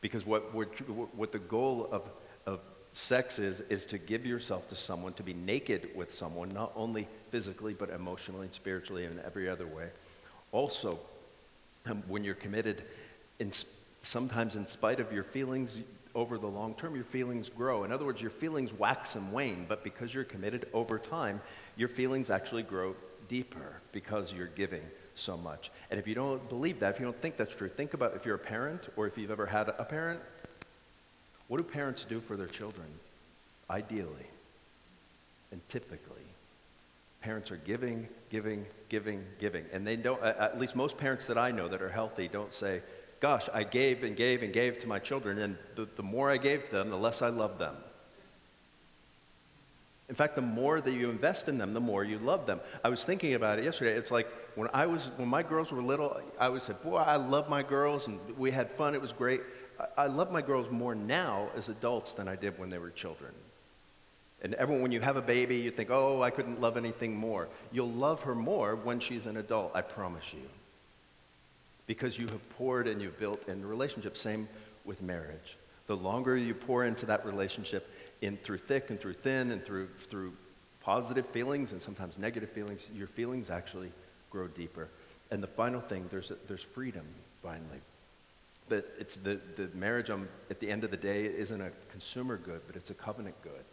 Because 0.00 0.24
what, 0.24 0.54
what 0.54 1.32
the 1.32 1.38
goal 1.38 1.88
of, 1.90 2.02
of 2.46 2.60
sex 2.92 3.38
is, 3.38 3.60
is 3.68 3.84
to 3.86 3.98
give 3.98 4.24
yourself 4.24 4.68
to 4.68 4.76
someone, 4.76 5.12
to 5.14 5.22
be 5.22 5.34
naked 5.34 5.90
with 5.94 6.14
someone, 6.14 6.48
not 6.50 6.72
only 6.76 7.08
physically, 7.30 7.74
but 7.74 7.90
emotionally 7.90 8.46
and 8.46 8.54
spiritually 8.54 9.04
and 9.04 9.18
in 9.18 9.24
every 9.24 9.48
other 9.48 9.66
way. 9.66 9.88
Also, 10.54 10.98
um, 11.86 12.02
when 12.06 12.22
you're 12.22 12.36
committed, 12.36 12.84
in, 13.40 13.52
sometimes 14.02 14.54
in 14.54 14.66
spite 14.68 15.00
of 15.00 15.12
your 15.12 15.24
feelings, 15.24 15.80
over 16.14 16.38
the 16.38 16.46
long 16.46 16.74
term, 16.74 16.94
your 16.94 17.04
feelings 17.04 17.48
grow. 17.48 17.82
In 17.82 17.90
other 17.90 18.04
words, 18.04 18.20
your 18.20 18.30
feelings 18.30 18.72
wax 18.72 19.16
and 19.16 19.32
wane, 19.32 19.66
but 19.68 19.82
because 19.82 20.14
you're 20.14 20.22
committed 20.22 20.68
over 20.72 20.96
time, 20.96 21.40
your 21.76 21.88
feelings 21.88 22.30
actually 22.30 22.62
grow 22.62 22.94
deeper 23.28 23.80
because 23.90 24.32
you're 24.32 24.46
giving 24.46 24.82
so 25.16 25.36
much. 25.36 25.72
And 25.90 25.98
if 25.98 26.06
you 26.06 26.14
don't 26.14 26.48
believe 26.48 26.78
that, 26.78 26.94
if 26.94 27.00
you 27.00 27.04
don't 27.04 27.20
think 27.20 27.36
that's 27.36 27.54
true, 27.54 27.68
think 27.68 27.94
about 27.94 28.14
if 28.14 28.24
you're 28.24 28.36
a 28.36 28.38
parent 28.38 28.82
or 28.94 29.08
if 29.08 29.18
you've 29.18 29.32
ever 29.32 29.46
had 29.46 29.68
a 29.68 29.84
parent, 29.84 30.20
what 31.48 31.58
do 31.58 31.64
parents 31.64 32.06
do 32.08 32.20
for 32.20 32.36
their 32.36 32.46
children? 32.46 32.86
Ideally 33.68 34.28
and 35.50 35.60
typically. 35.68 36.23
Parents 37.24 37.50
are 37.50 37.56
giving, 37.56 38.06
giving, 38.28 38.66
giving, 38.90 39.24
giving. 39.38 39.64
And 39.72 39.86
they 39.86 39.96
don't, 39.96 40.22
at 40.22 40.60
least 40.60 40.76
most 40.76 40.98
parents 40.98 41.24
that 41.24 41.38
I 41.38 41.52
know 41.52 41.68
that 41.68 41.80
are 41.80 41.88
healthy 41.88 42.28
don't 42.28 42.52
say, 42.52 42.82
gosh, 43.20 43.48
I 43.54 43.64
gave 43.64 44.04
and 44.04 44.14
gave 44.14 44.42
and 44.42 44.52
gave 44.52 44.78
to 44.80 44.86
my 44.86 44.98
children, 44.98 45.38
and 45.38 45.56
the, 45.74 45.88
the 45.96 46.02
more 46.02 46.30
I 46.30 46.36
gave 46.36 46.66
to 46.66 46.70
them, 46.70 46.90
the 46.90 46.98
less 46.98 47.22
I 47.22 47.30
loved 47.30 47.58
them. 47.58 47.76
In 50.10 50.14
fact, 50.14 50.34
the 50.34 50.42
more 50.42 50.82
that 50.82 50.92
you 50.92 51.08
invest 51.08 51.48
in 51.48 51.56
them, 51.56 51.72
the 51.72 51.80
more 51.80 52.04
you 52.04 52.18
love 52.18 52.44
them. 52.44 52.60
I 52.84 52.90
was 52.90 53.02
thinking 53.02 53.32
about 53.32 53.58
it 53.58 53.64
yesterday. 53.64 53.94
It's 53.94 54.10
like 54.10 54.28
when 54.54 54.68
I 54.74 54.84
was 54.84 55.08
when 55.16 55.28
my 55.28 55.42
girls 55.42 55.72
were 55.72 55.80
little, 55.82 56.20
I 56.38 56.50
would 56.50 56.60
say, 56.60 56.74
"Boy, 56.84 56.98
I 56.98 57.16
love 57.16 57.48
my 57.48 57.62
girls, 57.62 58.06
and 58.06 58.20
we 58.36 58.50
had 58.50 58.70
fun. 58.72 58.94
It 58.94 59.00
was 59.00 59.14
great." 59.14 59.40
I, 59.80 60.02
I 60.02 60.06
love 60.08 60.30
my 60.30 60.42
girls 60.42 60.70
more 60.70 60.94
now 60.94 61.48
as 61.56 61.70
adults 61.70 62.12
than 62.12 62.28
I 62.28 62.36
did 62.36 62.58
when 62.58 62.68
they 62.68 62.76
were 62.76 62.90
children. 62.90 63.32
And 64.44 64.52
everyone, 64.54 64.82
when 64.82 64.92
you 64.92 65.00
have 65.00 65.16
a 65.16 65.22
baby, 65.22 65.56
you 65.56 65.70
think, 65.70 65.88
"Oh, 65.90 66.20
I 66.22 66.28
couldn't 66.28 66.60
love 66.60 66.76
anything 66.76 67.16
more." 67.16 67.48
You'll 67.72 67.90
love 67.90 68.22
her 68.24 68.34
more 68.34 68.76
when 68.76 69.00
she's 69.00 69.24
an 69.24 69.38
adult. 69.38 69.72
I 69.74 69.80
promise 69.80 70.24
you 70.32 70.48
because 71.86 72.18
you 72.18 72.26
have 72.28 72.48
poured 72.50 72.86
and 72.86 73.00
you've 73.00 73.18
built 73.18 73.48
in 73.48 73.62
the 73.62 73.66
relationship. 73.66 74.16
Same 74.18 74.46
with 74.84 75.00
marriage. 75.00 75.56
The 75.86 75.96
longer 75.96 76.36
you 76.36 76.54
pour 76.54 76.84
into 76.84 77.06
that 77.06 77.24
relationship, 77.24 77.90
in 78.20 78.36
through 78.36 78.58
thick 78.58 78.90
and 78.90 79.00
through 79.00 79.14
thin 79.14 79.50
and 79.50 79.64
through 79.64 79.88
through 80.10 80.34
positive 80.82 81.26
feelings 81.28 81.72
and 81.72 81.80
sometimes 81.80 82.18
negative 82.18 82.50
feelings, 82.50 82.86
your 82.94 83.06
feelings 83.06 83.48
actually 83.48 83.90
grow 84.30 84.46
deeper. 84.48 84.88
And 85.30 85.42
the 85.42 85.46
final 85.46 85.80
thing, 85.80 86.06
there's 86.10 86.30
a, 86.30 86.36
there's 86.48 86.62
freedom 86.62 87.06
finally. 87.42 87.80
But 88.68 88.94
it's 88.98 89.16
the, 89.16 89.40
the 89.56 89.68
marriage 89.74 90.10
um, 90.10 90.28
at 90.50 90.60
the 90.60 90.70
end 90.70 90.84
of 90.84 90.90
the 90.90 90.98
day 90.98 91.24
isn't 91.24 91.60
a 91.60 91.70
consumer 91.90 92.36
good, 92.36 92.60
but 92.66 92.76
it's 92.76 92.90
a 92.90 92.94
covenant 92.94 93.36
good. 93.42 93.64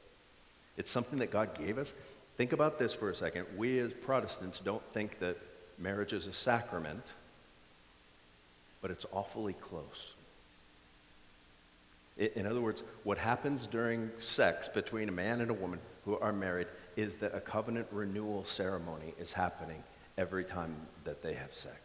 It's 0.78 0.92
something 0.92 1.20
that 1.20 1.32
God 1.32 1.58
gave 1.58 1.78
us. 1.78 1.92
Think 2.38 2.54
about 2.54 2.80
this 2.80 2.94
for 2.94 3.10
a 3.10 3.16
second. 3.16 3.46
We 3.58 3.80
as 3.80 3.92
Protestants 3.94 4.60
don't 4.60 4.84
think 4.94 5.20
that 5.20 5.38
marriage 5.78 6.14
is 6.14 6.28
a 6.28 6.34
sacrament 6.34 7.04
but 8.82 8.92
it's 8.92 9.06
awfully 9.14 9.54
close. 9.54 10.14
In 12.18 12.46
other 12.46 12.62
words, 12.62 12.84
what 13.04 13.18
happens 13.18 13.68
during 13.68 14.12
sex 14.18 14.68
between 14.68 15.10
a 15.10 15.14
man 15.14 15.42
and 15.42 15.50
a 15.50 15.54
woman 15.54 15.80
who 16.06 16.18
are 16.18 16.34
married 16.34 16.68
is 16.98 17.16
that 17.18 17.34
a 17.34 17.40
covenant 17.40 17.88
renewal 17.92 18.44
ceremony 18.44 19.14
is 19.20 19.32
happening 19.32 19.82
every 20.18 20.44
time 20.44 20.76
that 21.06 21.24
they 21.24 21.34
have 21.34 21.54
sex. 21.54 21.78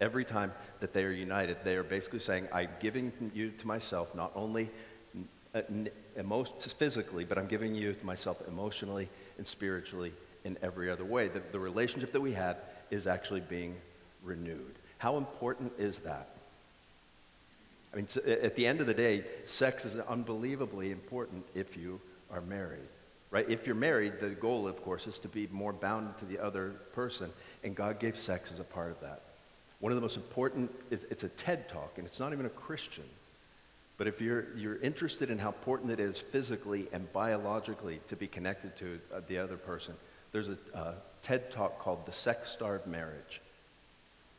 Every 0.00 0.24
time 0.24 0.52
that 0.80 0.92
they 0.92 1.02
are 1.02 1.10
united, 1.10 1.56
they 1.64 1.76
are 1.76 1.82
basically 1.82 2.20
saying, 2.20 2.46
I'm 2.52 2.68
giving 2.78 3.12
you 3.34 3.50
to 3.50 3.66
myself 3.66 4.14
not 4.14 4.30
only 4.36 4.70
uh, 5.58 6.44
physically, 6.78 7.24
but 7.24 7.38
I'm 7.38 7.46
giving 7.46 7.74
you 7.74 7.94
myself 8.02 8.42
emotionally 8.46 9.08
and 9.38 9.46
spiritually 9.46 10.12
in 10.44 10.56
every 10.62 10.90
other 10.90 11.04
way. 11.04 11.28
The, 11.28 11.42
the 11.52 11.58
relationship 11.58 12.12
that 12.12 12.20
we 12.20 12.32
had 12.32 12.56
is 12.90 13.06
actually 13.06 13.40
being 13.40 13.76
renewed. 14.22 14.74
How 14.98 15.16
important 15.16 15.72
is 15.78 15.98
that? 15.98 16.28
I 17.92 17.96
mean, 17.96 18.08
at 18.26 18.54
the 18.54 18.66
end 18.66 18.80
of 18.80 18.86
the 18.86 18.94
day, 18.94 19.24
sex 19.46 19.84
is 19.84 19.96
unbelievably 19.96 20.90
important 20.90 21.44
if 21.54 21.76
you 21.76 22.00
are 22.30 22.42
married, 22.42 22.88
right? 23.30 23.48
If 23.48 23.66
you're 23.66 23.74
married, 23.74 24.20
the 24.20 24.30
goal, 24.30 24.68
of 24.68 24.82
course, 24.84 25.06
is 25.06 25.18
to 25.20 25.28
be 25.28 25.48
more 25.50 25.72
bound 25.72 26.18
to 26.18 26.24
the 26.26 26.38
other 26.38 26.74
person, 26.92 27.30
and 27.64 27.74
God 27.74 27.98
gave 27.98 28.18
sex 28.18 28.50
as 28.52 28.60
a 28.60 28.64
part 28.64 28.90
of 28.90 29.00
that. 29.00 29.22
One 29.80 29.92
of 29.92 29.96
the 29.96 30.02
most 30.02 30.16
important, 30.16 30.70
it's 30.90 31.22
a 31.22 31.28
TED 31.28 31.68
talk, 31.68 31.92
and 31.96 32.06
it's 32.06 32.18
not 32.18 32.32
even 32.32 32.46
a 32.46 32.50
Christian. 32.50 33.04
But 33.98 34.06
if 34.06 34.20
you're, 34.20 34.46
you're 34.56 34.78
interested 34.78 35.28
in 35.28 35.38
how 35.38 35.48
important 35.48 35.90
it 35.90 36.00
is 36.00 36.18
physically 36.18 36.88
and 36.92 37.12
biologically 37.12 38.00
to 38.08 38.16
be 38.16 38.28
connected 38.28 38.76
to 38.78 39.00
uh, 39.12 39.20
the 39.26 39.38
other 39.38 39.56
person, 39.56 39.94
there's 40.32 40.48
a 40.48 40.58
uh, 40.74 40.94
TED 41.22 41.50
talk 41.50 41.80
called 41.80 42.06
The 42.06 42.12
Sex 42.12 42.50
Starved 42.52 42.86
Marriage 42.86 43.40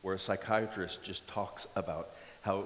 where 0.02 0.16
a 0.16 0.20
psychiatrist 0.20 1.04
just 1.04 1.28
talks 1.28 1.68
about 1.76 2.12
how 2.42 2.66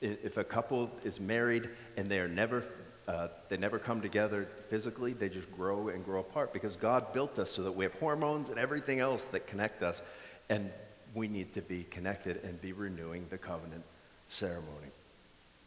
if 0.00 0.36
a 0.36 0.44
couple 0.44 0.90
is 1.04 1.18
married 1.18 1.70
and 1.96 2.06
they 2.06 2.18
are 2.18 2.28
never 2.28 2.64
uh, 3.08 3.28
they 3.48 3.56
never 3.56 3.78
come 3.78 4.00
together 4.00 4.48
physically 4.68 5.12
they 5.12 5.28
just 5.28 5.50
grow 5.52 5.88
and 5.88 6.04
grow 6.04 6.20
apart 6.20 6.52
because 6.52 6.76
god 6.76 7.12
built 7.12 7.38
us 7.38 7.50
so 7.50 7.62
that 7.62 7.72
we 7.72 7.84
have 7.84 7.94
hormones 7.94 8.48
and 8.50 8.58
everything 8.58 9.00
else 9.00 9.24
that 9.32 9.46
connect 9.46 9.82
us 9.82 10.02
and 10.50 10.70
we 11.14 11.28
need 11.28 11.54
to 11.54 11.62
be 11.62 11.84
connected 11.84 12.42
and 12.44 12.60
be 12.60 12.72
renewing 12.72 13.24
the 13.30 13.38
covenant 13.38 13.84
ceremony 14.28 14.88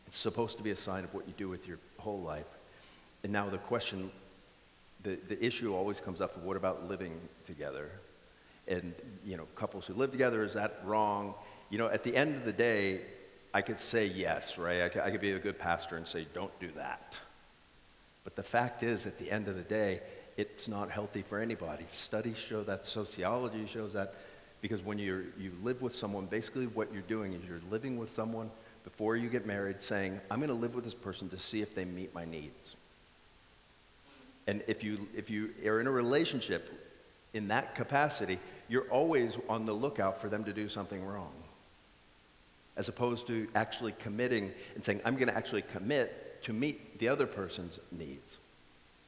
it's 0.09 0.17
supposed 0.17 0.57
to 0.57 0.63
be 0.63 0.71
a 0.71 0.75
sign 0.75 1.03
of 1.03 1.13
what 1.13 1.27
you 1.27 1.33
do 1.37 1.47
with 1.47 1.67
your 1.67 1.77
whole 1.99 2.19
life. 2.19 2.47
And 3.23 3.31
now 3.31 3.47
the 3.49 3.59
question 3.59 4.09
the, 5.03 5.17
the 5.29 5.45
issue 5.45 5.73
always 5.73 6.01
comes 6.01 6.19
up 6.19 6.35
of 6.35 6.43
what 6.43 6.57
about 6.57 6.89
living 6.89 7.21
together? 7.45 7.91
And 8.67 8.93
you 9.23 9.37
know 9.37 9.45
couples 9.55 9.85
who 9.85 9.93
live 9.93 10.11
together 10.11 10.43
is 10.43 10.55
that 10.55 10.81
wrong? 10.83 11.35
You 11.69 11.77
know 11.77 11.87
at 11.87 12.03
the 12.03 12.15
end 12.15 12.35
of 12.35 12.43
the 12.43 12.51
day 12.53 13.01
i 13.53 13.61
could 13.61 13.79
say 13.79 14.07
yes 14.07 14.57
right? 14.57 14.81
I 14.81 14.89
could, 14.89 15.01
I 15.03 15.11
could 15.11 15.21
be 15.21 15.31
a 15.33 15.39
good 15.39 15.59
pastor 15.59 15.95
and 15.95 16.07
say 16.07 16.25
don't 16.33 16.57
do 16.59 16.69
that. 16.75 17.15
But 18.23 18.35
the 18.35 18.43
fact 18.43 18.81
is 18.81 19.05
at 19.05 19.19
the 19.19 19.29
end 19.29 19.47
of 19.47 19.55
the 19.55 19.61
day 19.61 20.01
it's 20.37 20.67
not 20.67 20.89
healthy 20.89 21.21
for 21.21 21.39
anybody. 21.39 21.85
Studies 21.91 22.37
show 22.37 22.63
that 22.63 22.87
sociology 22.87 23.67
shows 23.67 23.93
that 23.93 24.15
because 24.59 24.81
when 24.81 24.97
you 24.97 25.27
you 25.37 25.51
live 25.61 25.83
with 25.83 25.93
someone 25.93 26.25
basically 26.25 26.65
what 26.65 26.91
you're 26.91 27.03
doing 27.03 27.33
is 27.33 27.43
you're 27.47 27.61
living 27.69 27.99
with 27.99 28.11
someone 28.11 28.49
before 28.83 29.15
you 29.15 29.29
get 29.29 29.45
married 29.45 29.81
saying 29.81 30.19
i'm 30.29 30.39
going 30.39 30.49
to 30.49 30.53
live 30.53 30.75
with 30.75 30.83
this 30.83 30.93
person 30.93 31.29
to 31.29 31.39
see 31.39 31.61
if 31.61 31.73
they 31.75 31.85
meet 31.85 32.13
my 32.13 32.25
needs 32.25 32.75
and 34.47 34.63
if 34.67 34.83
you 34.83 35.07
if 35.15 35.29
you 35.29 35.51
are 35.65 35.79
in 35.79 35.87
a 35.87 35.91
relationship 35.91 36.71
in 37.33 37.47
that 37.49 37.75
capacity, 37.75 38.39
you're 38.67 38.89
always 38.89 39.37
on 39.47 39.65
the 39.65 39.73
lookout 39.73 40.21
for 40.21 40.29
them 40.29 40.43
to 40.43 40.53
do 40.53 40.67
something 40.67 41.03
wrong. 41.03 41.31
As 42.75 42.87
opposed 42.87 43.27
to 43.27 43.47
actually 43.55 43.93
committing 43.99 44.51
and 44.75 44.83
saying, 44.83 45.01
I'm 45.05 45.15
going 45.15 45.27
to 45.27 45.35
actually 45.35 45.63
commit 45.63 46.41
to 46.43 46.53
meet 46.53 46.99
the 46.99 47.09
other 47.09 47.27
person's 47.27 47.79
needs. 47.91 48.37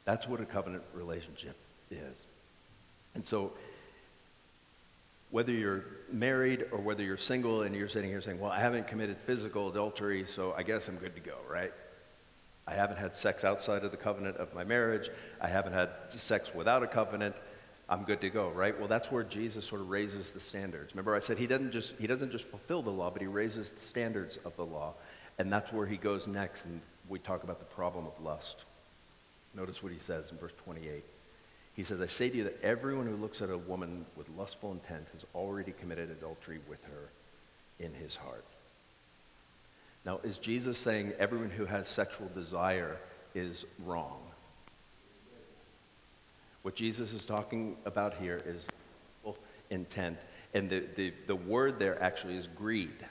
That's 0.05 0.27
what 0.27 0.41
a 0.41 0.45
covenant 0.45 0.83
relationship 0.93 1.55
is. 1.89 2.15
And 3.15 3.25
so, 3.25 3.51
whether 5.31 5.51
you're 5.51 5.85
married 6.11 6.65
or 6.71 6.79
whether 6.79 7.03
you're 7.03 7.17
single 7.17 7.63
and 7.63 7.75
you're 7.75 7.87
sitting 7.87 8.09
here 8.09 8.21
saying, 8.21 8.39
Well, 8.39 8.51
I 8.51 8.59
haven't 8.59 8.87
committed 8.87 9.17
physical 9.25 9.69
adultery, 9.69 10.25
so 10.27 10.53
I 10.55 10.63
guess 10.63 10.87
I'm 10.87 10.97
good 10.97 11.15
to 11.15 11.21
go, 11.21 11.37
right? 11.49 11.71
I 12.67 12.73
haven't 12.73 12.97
had 12.97 13.15
sex 13.15 13.43
outside 13.43 13.83
of 13.83 13.91
the 13.91 13.97
covenant 13.97 14.37
of 14.37 14.53
my 14.53 14.63
marriage. 14.63 15.09
I 15.41 15.47
haven't 15.47 15.73
had 15.73 15.89
sex 16.09 16.53
without 16.53 16.83
a 16.83 16.87
covenant. 16.87 17.35
I'm 17.89 18.03
good 18.03 18.21
to 18.21 18.29
go, 18.29 18.49
right? 18.49 18.77
Well, 18.77 18.87
that's 18.87 19.11
where 19.11 19.23
Jesus 19.23 19.65
sort 19.65 19.81
of 19.81 19.89
raises 19.89 20.31
the 20.31 20.39
standards. 20.39 20.93
Remember, 20.93 21.15
I 21.15 21.19
said 21.19 21.37
he 21.37 21.47
doesn't 21.47 21.71
just 21.71 21.93
he 21.99 22.07
doesn't 22.07 22.31
just 22.31 22.45
fulfill 22.45 22.81
the 22.81 22.91
law, 22.91 23.09
but 23.09 23.21
he 23.21 23.27
raises 23.27 23.69
the 23.69 23.85
standards 23.85 24.37
of 24.45 24.55
the 24.55 24.65
law, 24.65 24.93
and 25.39 25.51
that's 25.51 25.73
where 25.73 25.87
he 25.87 25.97
goes 25.97 26.27
next. 26.27 26.65
And 26.65 26.79
we 27.09 27.19
talk 27.19 27.43
about 27.43 27.59
the 27.59 27.65
problem 27.65 28.05
of 28.05 28.13
lust. 28.23 28.63
Notice 29.53 29.83
what 29.83 29.91
he 29.91 29.99
says 29.99 30.31
in 30.31 30.37
verse 30.37 30.53
28. 30.63 31.03
He 31.75 31.83
says, 31.83 32.01
"I 32.01 32.07
say 32.07 32.29
to 32.29 32.37
you 32.37 32.43
that 32.45 32.61
everyone 32.61 33.07
who 33.07 33.15
looks 33.15 33.41
at 33.41 33.49
a 33.49 33.57
woman 33.57 34.05
with 34.15 34.27
lustful 34.29 34.71
intent 34.71 35.07
has 35.13 35.25
already 35.33 35.71
committed 35.71 36.09
adultery 36.11 36.59
with 36.67 36.83
her 36.83 37.09
in 37.79 37.93
his 37.93 38.15
heart." 38.15 38.45
Now, 40.05 40.19
is 40.23 40.37
Jesus 40.37 40.77
saying 40.77 41.13
everyone 41.19 41.51
who 41.51 41.65
has 41.65 41.87
sexual 41.87 42.27
desire 42.29 42.97
is 43.35 43.65
wrong? 43.85 44.19
What 46.63 46.75
Jesus 46.75 47.13
is 47.13 47.25
talking 47.25 47.77
about 47.85 48.15
here 48.15 48.41
is 48.45 48.67
intent. 49.71 50.19
And 50.53 50.69
the, 50.69 50.83
the, 50.95 51.13
the 51.25 51.35
word 51.35 51.79
there 51.79 52.01
actually 52.01 52.35
is 52.35 52.47
greed. 52.47 53.05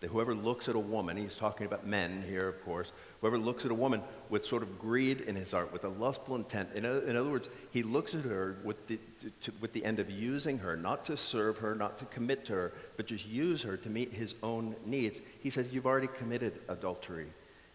That 0.00 0.10
whoever 0.10 0.32
looks 0.32 0.68
at 0.68 0.76
a 0.76 0.80
woman, 0.80 1.16
he's 1.16 1.34
talking 1.34 1.66
about 1.66 1.84
men 1.84 2.22
here, 2.28 2.48
of 2.48 2.64
course, 2.64 2.92
whoever 3.20 3.36
looks 3.36 3.64
at 3.64 3.72
a 3.72 3.74
woman 3.74 4.00
with 4.30 4.44
sort 4.44 4.62
of 4.62 4.78
greed 4.78 5.22
in 5.22 5.34
his 5.34 5.50
heart, 5.50 5.72
with 5.72 5.82
a 5.82 5.88
lustful 5.88 6.36
intent, 6.36 6.68
in, 6.76 6.84
in 6.84 7.16
other 7.16 7.30
words, 7.30 7.48
he 7.72 7.82
looks 7.82 8.14
at 8.14 8.22
her 8.22 8.56
with 8.62 8.86
the, 8.86 8.98
to, 9.42 9.52
with 9.60 9.72
the 9.72 9.84
end 9.84 9.98
of 9.98 10.08
using 10.08 10.56
her, 10.58 10.76
not 10.76 11.04
to 11.06 11.16
serve 11.16 11.58
her, 11.58 11.74
not 11.74 11.98
to 11.98 12.04
commit 12.06 12.44
to 12.44 12.52
her, 12.52 12.72
but 12.96 13.06
just 13.06 13.26
use 13.26 13.60
her 13.62 13.76
to 13.76 13.90
meet 13.90 14.12
his 14.12 14.36
own 14.44 14.76
needs. 14.86 15.20
He 15.42 15.50
says, 15.50 15.66
You've 15.72 15.86
already 15.86 16.08
committed 16.18 16.60
adultery 16.68 17.26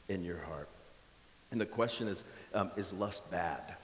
in 0.08 0.24
your 0.24 0.40
heart. 0.40 0.70
And 1.52 1.60
the 1.60 1.66
question 1.66 2.08
is 2.08 2.24
um, 2.54 2.72
Is 2.78 2.94
lust 2.94 3.30
bad? 3.32 3.76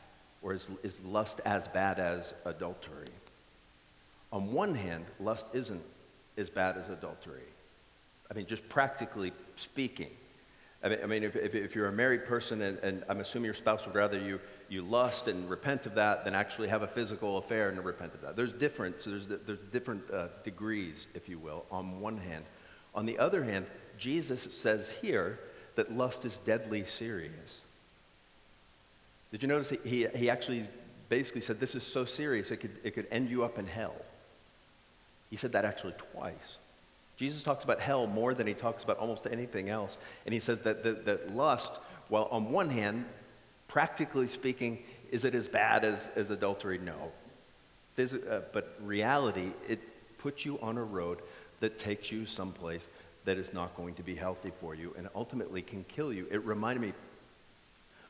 Or 0.41 0.53
is, 0.53 0.69
is 0.81 0.97
lust 1.01 1.41
as 1.43 1.67
bad 1.67 1.99
as 1.99 2.33
adultery? 2.45 3.09
On 4.31 4.53
one 4.53 4.75
hand, 4.75 5.05
lust 5.19 5.45
isn't 5.51 5.81
as 6.37 6.49
bad 6.49 6.77
as 6.77 6.87
adultery. 6.87 7.41
I 8.29 8.33
mean, 8.33 8.45
just 8.45 8.67
practically 8.69 9.33
speaking. 9.55 10.11
I 10.83 10.89
mean, 10.89 10.99
I 11.03 11.07
mean 11.07 11.23
if, 11.23 11.35
if, 11.35 11.55
if, 11.55 11.75
you're 11.75 11.87
a 11.87 11.91
married 11.91 12.25
person 12.25 12.61
and, 12.61 12.77
and, 12.79 13.03
I'm 13.09 13.19
assuming 13.19 13.45
your 13.45 13.53
spouse 13.53 13.85
would 13.85 13.95
rather 13.95 14.19
you, 14.19 14.39
you 14.69 14.81
lust 14.81 15.27
and 15.27 15.49
repent 15.49 15.85
of 15.85 15.95
that 15.95 16.23
than 16.23 16.35
actually 16.35 16.69
have 16.69 16.83
a 16.83 16.87
physical 16.87 17.37
affair 17.37 17.69
and 17.69 17.83
repent 17.83 18.13
of 18.13 18.21
that. 18.21 18.35
There's 18.35 18.53
difference, 18.53 19.03
there's, 19.03 19.27
there's 19.27 19.59
different 19.71 20.09
uh, 20.11 20.27
degrees, 20.43 21.07
if 21.15 21.27
you 21.27 21.39
will, 21.39 21.65
on 21.71 21.99
one 21.99 22.17
hand. 22.17 22.45
On 22.95 23.05
the 23.05 23.17
other 23.19 23.43
hand, 23.43 23.65
Jesus 23.97 24.47
says 24.51 24.89
here 25.01 25.39
that 25.75 25.91
lust 25.91 26.23
is 26.25 26.37
deadly 26.45 26.85
serious. 26.85 27.61
Did 29.31 29.41
you 29.41 29.47
notice 29.47 29.69
he, 29.69 29.79
he, 29.83 30.07
he 30.15 30.29
actually 30.29 30.67
basically 31.09 31.41
said 31.41 31.59
this 31.59 31.75
is 31.75 31.83
so 31.83 32.05
serious 32.05 32.51
it 32.51 32.57
could, 32.57 32.77
it 32.83 32.91
could 32.91 33.07
end 33.11 33.29
you 33.29 33.43
up 33.43 33.59
in 33.59 33.67
hell? 33.67 33.95
He 35.29 35.35
said 35.35 35.51
that 35.51 35.65
actually 35.65 35.93
twice. 36.13 36.57
Jesus 37.19 37.43
talks 37.43 37.65
about 37.65 37.81
hell 37.81 38.07
more 38.07 38.33
than 38.33 38.47
he 38.47 38.53
talks 38.53 38.81
about 38.81 38.97
almost 38.97 39.27
anything 39.29 39.69
else. 39.69 39.97
And 40.25 40.33
he 40.33 40.39
says 40.39 40.61
that, 40.61 40.85
that, 40.85 41.05
that 41.05 41.35
lust, 41.35 41.69
well, 42.09 42.29
on 42.31 42.49
one 42.49 42.69
hand, 42.69 43.03
practically 43.67 44.27
speaking, 44.27 44.79
is 45.11 45.25
it 45.25 45.35
as 45.35 45.49
bad 45.49 45.83
as, 45.83 46.07
as 46.15 46.29
adultery? 46.29 46.77
No. 46.77 47.11
Uh, 47.99 48.39
but 48.53 48.77
reality, 48.81 49.51
it 49.67 49.81
puts 50.17 50.45
you 50.45 50.57
on 50.61 50.77
a 50.77 50.83
road 50.83 51.19
that 51.59 51.77
takes 51.77 52.09
you 52.09 52.25
someplace 52.25 52.87
that 53.25 53.37
is 53.37 53.51
not 53.51 53.75
going 53.75 53.95
to 53.95 54.03
be 54.03 54.15
healthy 54.15 54.53
for 54.61 54.73
you 54.73 54.95
and 54.97 55.09
ultimately 55.13 55.61
can 55.61 55.83
kill 55.89 56.13
you. 56.13 56.25
It 56.31 56.45
reminded 56.45 56.81
me 56.81 56.93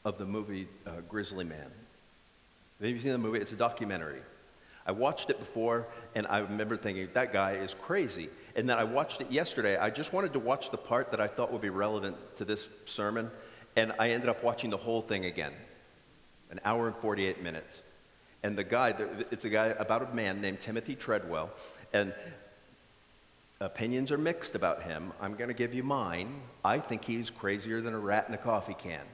of 0.06 0.20
the 0.20 0.26
movie 0.26 0.68
uh, 0.86 0.92
Grizzly 1.10 1.46
Man. 1.46 1.72
Have 2.80 2.90
you 2.92 3.00
seen 3.00 3.12
the 3.12 3.18
movie? 3.18 3.40
It's 3.40 3.52
a 3.52 3.56
documentary. 3.56 4.22
I 4.86 4.92
watched 4.92 5.30
it 5.30 5.38
before, 5.38 5.86
and 6.16 6.26
I 6.26 6.40
remember 6.40 6.76
thinking, 6.76 7.10
that 7.14 7.32
guy 7.32 7.52
is 7.52 7.76
crazy. 7.82 8.30
And 8.60 8.68
then 8.68 8.78
I 8.78 8.84
watched 8.84 9.22
it 9.22 9.32
yesterday. 9.32 9.78
I 9.78 9.90
just 9.90 10.12
wanted 10.12 10.34
to 10.34 10.40
watch 10.40 10.70
the 10.70 10.78
part 10.78 11.12
that 11.12 11.22
I 11.22 11.28
thought 11.28 11.54
would 11.54 11.62
be 11.62 11.70
relevant 11.70 12.18
to 12.40 12.44
this 12.44 12.68
sermon, 12.84 13.32
and 13.78 13.94
I 13.98 14.10
ended 14.10 14.28
up 14.28 14.44
watching 14.44 14.70
the 14.70 14.76
whole 14.76 15.02
thing 15.02 15.24
again 15.24 15.54
an 16.52 16.60
hour 16.66 16.88
and 16.88 16.96
48 16.98 17.42
minutes. 17.42 17.80
And 18.44 18.58
the 18.58 18.66
guy, 18.66 18.94
it's 19.32 19.46
a 19.46 19.50
guy 19.50 19.68
about 19.68 20.12
a 20.12 20.14
man 20.14 20.42
named 20.42 20.60
Timothy 20.60 20.98
Treadwell, 20.98 21.52
and 21.94 22.14
opinions 23.62 24.12
are 24.12 24.18
mixed 24.18 24.56
about 24.56 24.84
him. 24.84 25.14
I'm 25.22 25.36
going 25.36 25.48
to 25.48 25.54
give 25.54 25.74
you 25.74 25.84
mine. 25.84 26.42
I 26.62 26.80
think 26.80 27.06
he's 27.06 27.30
crazier 27.30 27.80
than 27.80 27.94
a 27.94 28.00
rat 28.00 28.26
in 28.28 28.34
a 28.34 28.38
coffee 28.38 28.76
can. 28.78 29.06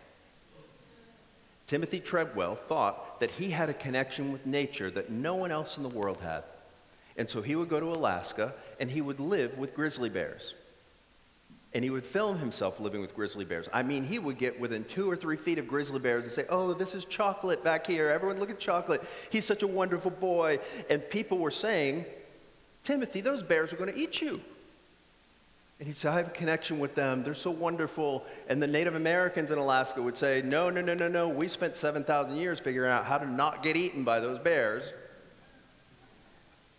Timothy 1.67 1.99
Treadwell 1.99 2.55
thought 2.67 3.19
that 3.19 3.29
he 3.29 3.51
had 3.51 3.69
a 3.69 3.75
connection 3.75 4.31
with 4.31 4.47
nature 4.47 4.89
that 4.89 5.11
no 5.11 5.35
one 5.35 5.51
else 5.51 5.77
in 5.77 5.83
the 5.83 5.89
world 5.89 6.17
had. 6.17 6.43
And 7.15 7.29
so 7.29 7.43
he 7.43 7.55
would 7.55 7.69
go 7.69 7.79
to 7.79 7.91
Alaska 7.91 8.55
and 8.79 8.89
he 8.89 9.01
would 9.01 9.19
live 9.19 9.57
with 9.57 9.75
grizzly 9.75 10.09
bears. 10.09 10.53
And 11.73 11.83
he 11.83 11.89
would 11.89 12.05
film 12.05 12.37
himself 12.39 12.79
living 12.79 13.01
with 13.01 13.13
grizzly 13.13 13.43
bears. 13.43 13.67
I 13.73 13.83
mean, 13.83 14.05
he 14.05 14.17
would 14.17 14.37
get 14.37 14.57
within 14.57 14.85
two 14.85 15.11
or 15.11 15.15
three 15.17 15.35
feet 15.35 15.59
of 15.59 15.67
grizzly 15.67 15.99
bears 15.99 16.23
and 16.23 16.31
say, 16.31 16.45
Oh, 16.49 16.73
this 16.73 16.93
is 16.93 17.03
chocolate 17.03 17.63
back 17.65 17.85
here. 17.85 18.09
Everyone 18.09 18.39
look 18.39 18.49
at 18.49 18.59
chocolate. 18.59 19.03
He's 19.29 19.43
such 19.43 19.61
a 19.61 19.67
wonderful 19.67 20.11
boy. 20.11 20.59
And 20.89 21.07
people 21.09 21.37
were 21.37 21.51
saying, 21.51 22.05
Timothy, 22.85 23.19
those 23.19 23.43
bears 23.43 23.73
are 23.73 23.75
going 23.75 23.91
to 23.91 23.99
eat 23.99 24.21
you. 24.21 24.39
And 25.79 25.87
he'd 25.87 25.97
say, 25.97 26.07
I 26.07 26.15
have 26.15 26.27
a 26.27 26.31
connection 26.31 26.79
with 26.79 26.95
them. 26.95 27.23
They're 27.23 27.33
so 27.33 27.51
wonderful. 27.51 28.25
And 28.47 28.63
the 28.63 28.67
Native 28.67 28.95
Americans 28.95 29.51
in 29.51 29.57
Alaska 29.57 30.01
would 30.01 30.17
say, 30.17 30.41
No, 30.45 30.69
no, 30.69 30.79
no, 30.79 30.93
no, 30.93 31.09
no. 31.09 31.27
We 31.27 31.49
spent 31.49 31.75
7,000 31.75 32.37
years 32.37 32.59
figuring 32.59 32.91
out 32.91 33.03
how 33.03 33.17
to 33.17 33.29
not 33.29 33.63
get 33.63 33.75
eaten 33.75 34.05
by 34.05 34.21
those 34.21 34.39
bears. 34.39 34.93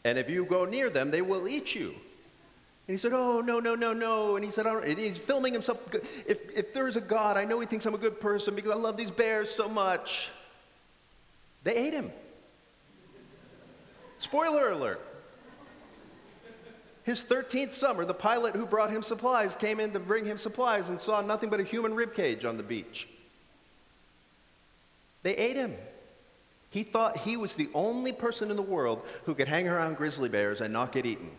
And 0.07 0.21
if 0.21 0.31
you 0.31 0.45
go 0.45 0.65
near 0.65 0.89
them, 0.89 1.11
they 1.11 1.21
will 1.21 1.49
eat 1.49 1.75
you. 1.75 1.89
And 1.89 2.95
he 2.95 2.97
said, 2.97 3.13
Oh, 3.13 3.41
no, 3.41 3.59
no, 3.59 3.75
no, 3.75 3.93
no. 3.93 4.37
And 4.37 4.45
he 4.45 4.53
said, 4.53 4.65
he's 4.97 5.19
filming 5.19 5.53
himself. 5.53 5.81
If, 6.29 6.39
if 6.57 6.73
there's 6.73 6.95
a 6.95 7.01
God, 7.01 7.37
I 7.37 7.45
know 7.45 7.59
he 7.59 7.67
thinks 7.67 7.87
I'm 7.87 7.95
a 7.95 7.99
good 7.99 8.21
person 8.21 8.55
because 8.55 8.71
I 8.71 8.77
love 8.77 8.97
these 8.97 9.11
bears 9.11 9.51
so 9.51 9.69
much. 9.69 10.31
They 11.65 11.75
ate 11.75 11.93
him. 11.93 12.13
Spoiler 14.21 14.71
alert. 14.71 15.01
His 17.03 17.25
13th 17.25 17.73
summer, 17.73 18.05
the 18.05 18.15
pilot 18.15 18.55
who 18.55 18.65
brought 18.65 18.91
him 18.91 19.03
supplies 19.03 19.57
came 19.57 19.81
in 19.81 19.93
to 19.93 19.99
bring 19.99 20.25
him 20.25 20.39
supplies 20.39 20.89
and 20.89 21.01
saw 21.01 21.21
nothing 21.21 21.51
but 21.51 21.59
a 21.59 21.65
human 21.65 21.93
rib 21.93 22.15
cage 22.15 22.45
on 22.45 22.57
the 22.57 22.63
beach. 22.63 23.09
They 25.25 25.35
ate 25.35 25.57
him. 25.57 25.75
He 26.77 26.83
thought 26.83 27.17
he 27.17 27.39
was 27.39 27.55
the 27.55 27.71
only 27.73 28.13
person 28.13 28.51
in 28.51 28.57
the 28.57 28.61
world 28.61 29.01
who 29.25 29.35
could 29.35 29.49
hang 29.49 29.67
around 29.67 29.97
grizzly 29.97 30.29
bears 30.29 30.61
and 30.61 30.75
not 30.75 30.93
get 30.93 31.07
eaten. 31.07 31.31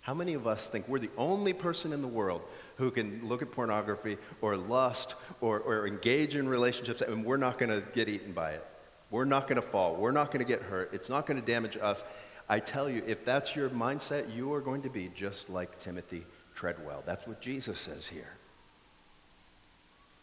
How 0.00 0.14
many 0.14 0.32
of 0.32 0.46
us 0.46 0.66
think 0.66 0.88
we're 0.88 1.00
the 1.00 1.10
only 1.18 1.52
person 1.52 1.92
in 1.92 2.00
the 2.00 2.08
world 2.08 2.40
who 2.76 2.90
can 2.90 3.28
look 3.28 3.42
at 3.42 3.52
pornography 3.52 4.16
or 4.40 4.56
lust 4.56 5.16
or, 5.42 5.60
or 5.60 5.86
engage 5.86 6.34
in 6.34 6.48
relationships 6.48 7.02
and 7.02 7.26
we're 7.26 7.36
not 7.36 7.58
going 7.58 7.68
to 7.68 7.86
get 7.92 8.08
eaten 8.08 8.32
by 8.32 8.52
it? 8.52 8.66
We're 9.10 9.26
not 9.26 9.46
going 9.46 9.60
to 9.60 9.68
fall. 9.68 9.94
We're 9.94 10.10
not 10.10 10.28
going 10.28 10.42
to 10.42 10.50
get 10.50 10.62
hurt. 10.62 10.94
It's 10.94 11.10
not 11.10 11.26
going 11.26 11.38
to 11.38 11.46
damage 11.46 11.76
us. 11.76 12.02
I 12.48 12.58
tell 12.58 12.88
you, 12.88 13.02
if 13.06 13.26
that's 13.26 13.54
your 13.54 13.68
mindset, 13.68 14.34
you 14.34 14.54
are 14.54 14.62
going 14.62 14.80
to 14.84 14.88
be 14.88 15.10
just 15.14 15.50
like 15.50 15.78
Timothy 15.84 16.24
Treadwell. 16.54 17.02
That's 17.04 17.26
what 17.26 17.42
Jesus 17.42 17.78
says 17.78 18.06
here. 18.06 18.32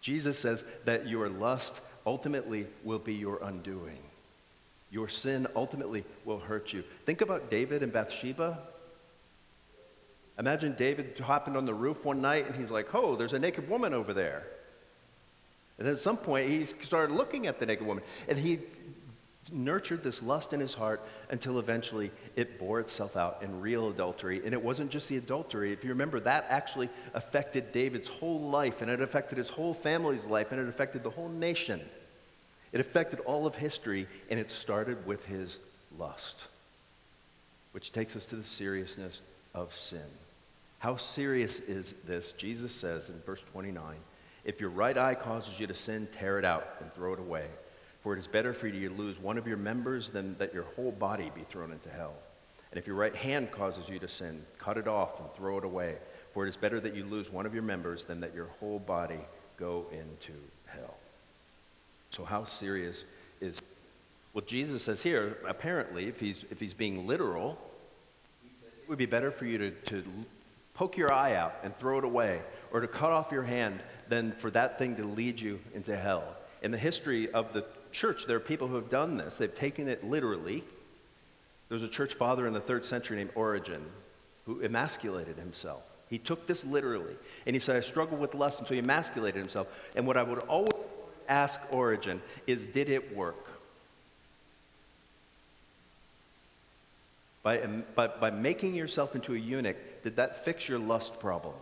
Jesus 0.01 0.39
says 0.39 0.63
that 0.85 1.07
your 1.07 1.29
lust 1.29 1.79
ultimately 2.05 2.67
will 2.83 2.99
be 2.99 3.13
your 3.13 3.41
undoing. 3.43 3.99
Your 4.91 5.07
sin 5.07 5.47
ultimately 5.55 6.03
will 6.25 6.39
hurt 6.39 6.73
you. 6.73 6.83
Think 7.05 7.21
about 7.21 7.49
David 7.49 7.81
and 7.83 7.93
Bathsheba. 7.93 8.59
Imagine 10.37 10.75
David 10.77 11.17
hopping 11.19 11.55
on 11.55 11.65
the 11.65 11.73
roof 11.73 12.03
one 12.03 12.21
night 12.21 12.47
and 12.47 12.55
he's 12.55 12.71
like, 12.71 12.93
oh, 12.93 13.15
there's 13.15 13.33
a 13.33 13.39
naked 13.39 13.69
woman 13.69 13.93
over 13.93 14.13
there. 14.13 14.43
And 15.77 15.87
then 15.87 15.95
at 15.95 16.01
some 16.01 16.17
point, 16.17 16.49
he 16.49 16.65
started 16.65 17.13
looking 17.13 17.47
at 17.47 17.59
the 17.59 17.65
naked 17.65 17.87
woman. 17.87 18.03
And 18.27 18.37
he 18.37 18.59
nurtured 19.49 20.03
this 20.03 20.21
lust 20.21 20.53
in 20.53 20.59
his 20.59 20.73
heart 20.73 21.01
until 21.29 21.57
eventually 21.57 22.11
it 22.35 22.59
bore 22.59 22.79
itself 22.79 23.17
out 23.17 23.39
in 23.41 23.61
real 23.61 23.89
adultery. 23.89 24.41
And 24.45 24.53
it 24.53 24.61
wasn't 24.61 24.91
just 24.91 25.09
the 25.09 25.17
adultery. 25.17 25.73
If 25.73 25.83
you 25.83 25.89
remember, 25.89 26.19
that 26.19 26.45
actually 26.49 26.89
affected 27.13 27.71
David's 27.71 28.07
whole 28.07 28.39
life, 28.39 28.81
and 28.81 28.91
it 28.91 29.01
affected 29.01 29.37
his 29.37 29.49
whole 29.49 29.73
family's 29.73 30.25
life, 30.25 30.51
and 30.51 30.61
it 30.61 30.67
affected 30.67 31.03
the 31.03 31.09
whole 31.09 31.29
nation. 31.29 31.81
It 32.71 32.79
affected 32.79 33.19
all 33.21 33.45
of 33.47 33.55
history, 33.55 34.07
and 34.29 34.39
it 34.39 34.49
started 34.49 35.05
with 35.05 35.25
his 35.25 35.57
lust, 35.97 36.35
which 37.71 37.91
takes 37.91 38.15
us 38.15 38.25
to 38.25 38.35
the 38.35 38.43
seriousness 38.43 39.19
of 39.53 39.73
sin. 39.73 40.05
How 40.79 40.97
serious 40.97 41.59
is 41.59 41.93
this? 42.07 42.31
Jesus 42.33 42.73
says 42.73 43.09
in 43.09 43.19
verse 43.25 43.41
29 43.51 43.83
If 44.45 44.59
your 44.61 44.69
right 44.69 44.97
eye 44.97 45.15
causes 45.15 45.59
you 45.59 45.67
to 45.67 45.75
sin, 45.75 46.07
tear 46.17 46.39
it 46.39 46.45
out 46.45 46.65
and 46.79 46.93
throw 46.93 47.13
it 47.13 47.19
away. 47.19 47.45
For 48.03 48.15
it 48.15 48.19
is 48.19 48.27
better 48.27 48.53
for 48.53 48.67
you 48.67 48.89
to 48.89 48.95
lose 48.95 49.19
one 49.19 49.37
of 49.37 49.47
your 49.47 49.57
members 49.57 50.09
than 50.09 50.35
that 50.39 50.53
your 50.53 50.63
whole 50.75 50.91
body 50.91 51.31
be 51.35 51.43
thrown 51.49 51.71
into 51.71 51.89
hell. 51.89 52.15
And 52.71 52.79
if 52.79 52.87
your 52.87 52.95
right 52.95 53.15
hand 53.15 53.51
causes 53.51 53.87
you 53.89 53.99
to 53.99 54.07
sin, 54.07 54.43
cut 54.57 54.77
it 54.77 54.87
off 54.87 55.19
and 55.19 55.31
throw 55.35 55.57
it 55.57 55.65
away. 55.65 55.97
For 56.33 56.45
it 56.45 56.49
is 56.49 56.57
better 56.57 56.79
that 56.79 56.95
you 56.95 57.03
lose 57.03 57.29
one 57.29 57.45
of 57.45 57.53
your 57.53 57.63
members 57.63 58.05
than 58.05 58.21
that 58.21 58.33
your 58.33 58.47
whole 58.59 58.79
body 58.79 59.19
go 59.57 59.85
into 59.91 60.33
hell. 60.65 60.95
So, 62.11 62.23
how 62.23 62.45
serious 62.45 63.03
is. 63.39 63.55
Well, 64.33 64.45
Jesus 64.45 64.83
says 64.83 65.03
here, 65.03 65.37
apparently, 65.45 66.07
if 66.07 66.19
he's, 66.19 66.45
if 66.49 66.59
he's 66.59 66.73
being 66.73 67.05
literal, 67.05 67.57
it 68.43 68.87
would 68.87 68.97
be 68.97 69.05
better 69.05 69.29
for 69.29 69.45
you 69.45 69.57
to, 69.57 69.71
to 69.71 70.03
poke 70.73 70.95
your 70.95 71.11
eye 71.11 71.35
out 71.35 71.55
and 71.63 71.77
throw 71.77 71.97
it 71.97 72.05
away, 72.05 72.41
or 72.71 72.79
to 72.79 72.87
cut 72.87 73.11
off 73.11 73.31
your 73.31 73.43
hand, 73.43 73.83
than 74.07 74.31
for 74.31 74.49
that 74.51 74.79
thing 74.79 74.95
to 74.95 75.03
lead 75.03 75.39
you 75.39 75.59
into 75.73 75.95
hell. 75.97 76.23
In 76.61 76.71
the 76.71 76.77
history 76.77 77.29
of 77.31 77.51
the 77.51 77.65
church, 77.91 78.25
there 78.25 78.37
are 78.37 78.41
people 78.41 78.67
who 78.67 78.75
have 78.75 78.89
done 78.89 79.17
this. 79.17 79.35
They've 79.35 79.53
taken 79.53 79.87
it 79.87 80.03
literally. 80.03 80.63
There 81.69 81.75
was 81.75 81.83
a 81.83 81.87
church 81.87 82.15
father 82.15 82.47
in 82.47 82.53
the 82.53 82.61
third 82.61 82.85
century 82.85 83.17
named 83.17 83.31
Origen 83.35 83.85
who 84.45 84.61
emasculated 84.61 85.37
himself. 85.37 85.83
He 86.09 86.17
took 86.17 86.45
this 86.45 86.65
literally. 86.65 87.15
And 87.45 87.55
he 87.55 87.59
said, 87.59 87.77
I 87.77 87.79
struggle 87.79 88.17
with 88.17 88.35
lust, 88.35 88.59
and 88.59 88.67
so 88.67 88.73
he 88.73 88.79
emasculated 88.79 89.39
himself. 89.39 89.67
And 89.95 90.05
what 90.05 90.17
I 90.17 90.23
would 90.23 90.39
always 90.39 90.73
ask 91.29 91.59
Origen 91.71 92.21
is, 92.47 92.61
did 92.61 92.89
it 92.89 93.15
work? 93.15 93.47
By, 97.43 97.57
by, 97.95 98.07
by 98.07 98.29
making 98.29 98.75
yourself 98.75 99.15
into 99.15 99.33
a 99.33 99.37
eunuch, 99.37 99.77
did 100.03 100.17
that 100.17 100.43
fix 100.43 100.67
your 100.67 100.79
lust 100.79 101.19
problem? 101.19 101.55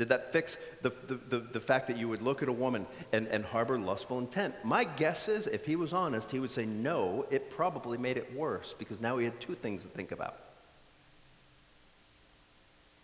Did 0.00 0.08
that 0.08 0.32
fix 0.32 0.56
the, 0.80 0.90
the, 1.28 1.40
the, 1.40 1.60
fact 1.60 1.86
that 1.88 1.98
you 1.98 2.08
would 2.08 2.22
look 2.22 2.42
at 2.42 2.48
a 2.48 2.52
woman 2.52 2.86
and, 3.12 3.28
and 3.28 3.44
harbor 3.44 3.78
lustful 3.78 4.18
intent? 4.18 4.54
My 4.64 4.84
guess 4.84 5.28
is, 5.28 5.46
if 5.46 5.66
he 5.66 5.76
was 5.76 5.92
honest, 5.92 6.30
he 6.30 6.38
would 6.38 6.50
say, 6.50 6.64
no, 6.64 7.26
it 7.30 7.50
probably 7.50 7.98
made 7.98 8.16
it 8.16 8.34
worse 8.34 8.74
because 8.78 8.98
now 8.98 9.18
he 9.18 9.26
had 9.26 9.38
two 9.42 9.54
things 9.54 9.82
to 9.82 9.88
think 9.88 10.10
about. 10.10 10.36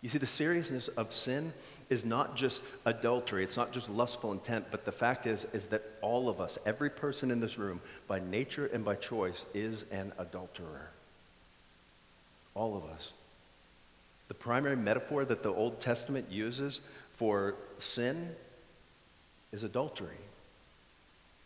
You 0.01 0.09
see, 0.09 0.17
the 0.17 0.25
seriousness 0.25 0.87
of 0.87 1.13
sin 1.13 1.53
is 1.91 2.03
not 2.03 2.35
just 2.35 2.63
adultery, 2.83 3.43
it's 3.43 3.57
not 3.57 3.71
just 3.71 3.91
lustful 3.91 4.31
intent, 4.31 4.65
but 4.71 4.83
the 4.83 4.91
fact 4.91 5.27
is, 5.27 5.45
is 5.53 5.67
that 5.67 5.83
all 6.01 6.29
of 6.29 6.41
us, 6.41 6.57
every 6.65 6.89
person 6.89 7.29
in 7.29 7.39
this 7.39 7.59
room, 7.59 7.79
by 8.07 8.19
nature 8.21 8.65
and 8.73 8.83
by 8.83 8.95
choice, 8.95 9.45
is 9.53 9.85
an 9.91 10.13
adulterer. 10.17 10.89
All 12.55 12.75
of 12.75 12.85
us. 12.85 13.13
The 14.27 14.33
primary 14.33 14.75
metaphor 14.75 15.23
that 15.25 15.43
the 15.43 15.53
Old 15.53 15.79
Testament 15.79 16.31
uses 16.31 16.81
for 17.17 17.55
sin 17.79 18.35
is 19.51 19.63
adultery. 19.63 20.17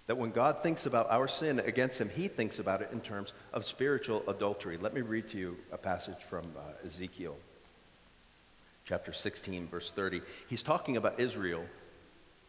That 0.08 0.18
when 0.18 0.32
God 0.32 0.64
thinks 0.64 0.86
about 0.86 1.10
our 1.12 1.28
sin 1.28 1.60
against 1.60 2.00
him, 2.00 2.10
he 2.10 2.28
thinks 2.28 2.60
about 2.60 2.82
it 2.82 2.90
in 2.92 3.02
terms 3.02 3.34
of 3.54 3.66
spiritual 3.66 4.24
adultery. 4.28 4.78
Let 4.78 4.94
me 4.94 5.02
read 5.02 5.30
to 5.30 5.38
you 5.38 5.58
a 5.72 5.78
passage 5.78 6.18
from 6.30 6.46
uh, 6.58 6.88
Ezekiel 6.88 7.36
chapter 8.86 9.14
16, 9.14 9.68
verse 9.68 9.92
30. 9.92 10.22
He's 10.48 10.64
talking 10.64 10.98
about 10.98 11.20
Israel 11.20 11.64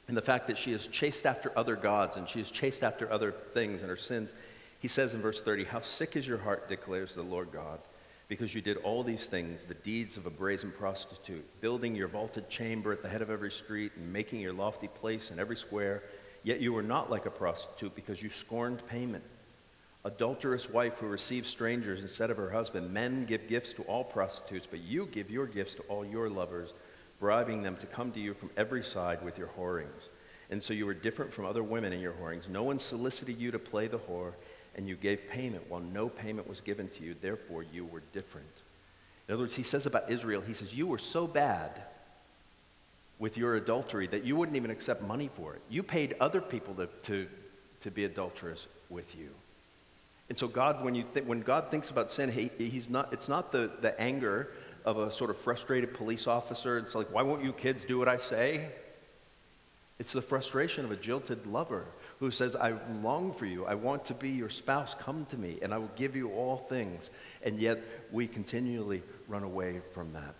and 0.08 0.16
the 0.16 0.22
fact 0.22 0.48
that 0.48 0.58
she 0.58 0.72
has 0.72 0.88
chased 0.88 1.26
after 1.26 1.56
other 1.56 1.76
gods 1.76 2.16
and 2.16 2.28
she 2.28 2.38
has 2.38 2.50
chased 2.50 2.82
after 2.82 3.12
other 3.12 3.32
things 3.52 3.80
and 3.80 3.90
her 3.90 3.96
sins. 3.96 4.30
He 4.80 4.88
says 4.88 5.14
in 5.14 5.20
verse 5.20 5.40
30, 5.40 5.64
How 5.64 5.82
sick 5.82 6.16
is 6.16 6.26
your 6.26 6.38
heart, 6.38 6.68
declares 6.68 7.14
the 7.14 7.22
Lord 7.22 7.52
God 7.52 7.78
because 8.32 8.54
you 8.54 8.62
did 8.62 8.78
all 8.78 9.02
these 9.02 9.26
things, 9.26 9.60
the 9.68 9.74
deeds 9.74 10.16
of 10.16 10.24
a 10.24 10.30
brazen 10.30 10.70
prostitute, 10.70 11.44
building 11.60 11.94
your 11.94 12.08
vaulted 12.08 12.48
chamber 12.48 12.90
at 12.90 13.02
the 13.02 13.08
head 13.08 13.20
of 13.20 13.28
every 13.28 13.50
street 13.50 13.92
and 13.94 14.10
making 14.10 14.40
your 14.40 14.54
lofty 14.54 14.88
place 14.88 15.30
in 15.30 15.38
every 15.38 15.54
square. 15.54 16.02
Yet 16.42 16.58
you 16.58 16.72
were 16.72 16.82
not 16.82 17.10
like 17.10 17.26
a 17.26 17.30
prostitute 17.30 17.94
because 17.94 18.22
you 18.22 18.30
scorned 18.30 18.86
payment. 18.86 19.22
Adulterous 20.06 20.70
wife 20.70 20.94
who 20.94 21.08
receives 21.08 21.50
strangers 21.50 22.00
instead 22.00 22.30
of 22.30 22.38
her 22.38 22.48
husband. 22.48 22.90
Men 22.90 23.26
give 23.26 23.48
gifts 23.48 23.74
to 23.74 23.82
all 23.82 24.02
prostitutes, 24.02 24.66
but 24.66 24.80
you 24.80 25.04
give 25.12 25.30
your 25.30 25.46
gifts 25.46 25.74
to 25.74 25.82
all 25.82 26.02
your 26.02 26.30
lovers, 26.30 26.72
bribing 27.20 27.62
them 27.62 27.76
to 27.76 27.86
come 27.86 28.12
to 28.12 28.20
you 28.20 28.32
from 28.32 28.48
every 28.56 28.82
side 28.82 29.22
with 29.22 29.36
your 29.36 29.48
whorings. 29.48 30.08
And 30.48 30.64
so 30.64 30.72
you 30.72 30.86
were 30.86 30.94
different 30.94 31.34
from 31.34 31.44
other 31.44 31.62
women 31.62 31.92
in 31.92 32.00
your 32.00 32.14
whorings. 32.14 32.48
No 32.48 32.62
one 32.62 32.78
solicited 32.78 33.38
you 33.38 33.50
to 33.50 33.58
play 33.58 33.88
the 33.88 33.98
whore 33.98 34.32
and 34.74 34.88
you 34.88 34.96
gave 34.96 35.28
payment 35.28 35.62
while 35.68 35.80
no 35.80 36.08
payment 36.08 36.48
was 36.48 36.60
given 36.60 36.88
to 36.90 37.04
you. 37.04 37.14
Therefore, 37.20 37.62
you 37.62 37.84
were 37.84 38.02
different. 38.12 38.46
In 39.28 39.34
other 39.34 39.44
words, 39.44 39.54
he 39.54 39.62
says 39.62 39.86
about 39.86 40.10
Israel, 40.10 40.40
he 40.40 40.54
says, 40.54 40.72
You 40.74 40.86
were 40.86 40.98
so 40.98 41.26
bad 41.26 41.82
with 43.18 43.36
your 43.36 43.56
adultery 43.56 44.06
that 44.08 44.24
you 44.24 44.34
wouldn't 44.34 44.56
even 44.56 44.70
accept 44.70 45.02
money 45.02 45.30
for 45.36 45.54
it. 45.54 45.62
You 45.68 45.82
paid 45.82 46.16
other 46.20 46.40
people 46.40 46.74
to, 46.74 46.88
to, 47.04 47.28
to 47.82 47.90
be 47.90 48.04
adulterous 48.04 48.66
with 48.90 49.14
you. 49.14 49.28
And 50.28 50.38
so, 50.38 50.48
God, 50.48 50.82
when, 50.84 50.94
you 50.94 51.04
th- 51.14 51.26
when 51.26 51.40
God 51.40 51.70
thinks 51.70 51.90
about 51.90 52.10
sin, 52.10 52.30
he, 52.30 52.50
he's 52.58 52.88
not, 52.88 53.12
it's 53.12 53.28
not 53.28 53.52
the, 53.52 53.70
the 53.80 53.98
anger 54.00 54.48
of 54.84 54.98
a 54.98 55.12
sort 55.12 55.30
of 55.30 55.38
frustrated 55.38 55.94
police 55.94 56.26
officer. 56.26 56.78
It's 56.78 56.94
like, 56.94 57.12
Why 57.12 57.22
won't 57.22 57.44
you 57.44 57.52
kids 57.52 57.84
do 57.84 57.98
what 57.98 58.08
I 58.08 58.16
say? 58.16 58.68
It's 59.98 60.12
the 60.12 60.22
frustration 60.22 60.84
of 60.84 60.90
a 60.90 60.96
jilted 60.96 61.46
lover 61.46 61.84
who 62.22 62.30
says, 62.30 62.54
I 62.54 62.74
long 63.02 63.34
for 63.34 63.46
you. 63.46 63.66
I 63.66 63.74
want 63.74 64.04
to 64.04 64.14
be 64.14 64.28
your 64.28 64.48
spouse. 64.48 64.94
Come 65.00 65.26
to 65.30 65.36
me, 65.36 65.58
and 65.60 65.74
I 65.74 65.78
will 65.78 65.90
give 65.96 66.14
you 66.14 66.30
all 66.30 66.56
things. 66.68 67.10
And 67.42 67.58
yet, 67.58 67.80
we 68.12 68.28
continually 68.28 69.02
run 69.26 69.42
away 69.42 69.80
from 69.92 70.12
that. 70.12 70.36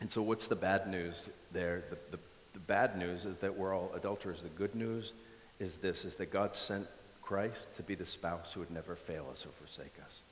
And 0.00 0.10
so, 0.10 0.22
what's 0.22 0.46
the 0.46 0.56
bad 0.56 0.88
news 0.88 1.28
there? 1.52 1.84
The, 1.90 2.16
the, 2.16 2.22
the 2.54 2.60
bad 2.60 2.96
news 2.96 3.26
is 3.26 3.36
that 3.42 3.58
we're 3.58 3.76
all 3.76 3.92
adulterers. 3.94 4.40
The 4.40 4.48
good 4.48 4.74
news 4.74 5.12
is 5.60 5.76
this, 5.76 6.06
is 6.06 6.14
that 6.14 6.32
God 6.32 6.56
sent 6.56 6.86
Christ 7.20 7.66
to 7.76 7.82
be 7.82 7.94
the 7.94 8.06
spouse 8.06 8.52
who 8.54 8.60
would 8.60 8.70
never 8.70 8.96
fail 8.96 9.26
us 9.30 9.44
or 9.44 9.50
forsake 9.66 9.98
us. 10.02 10.22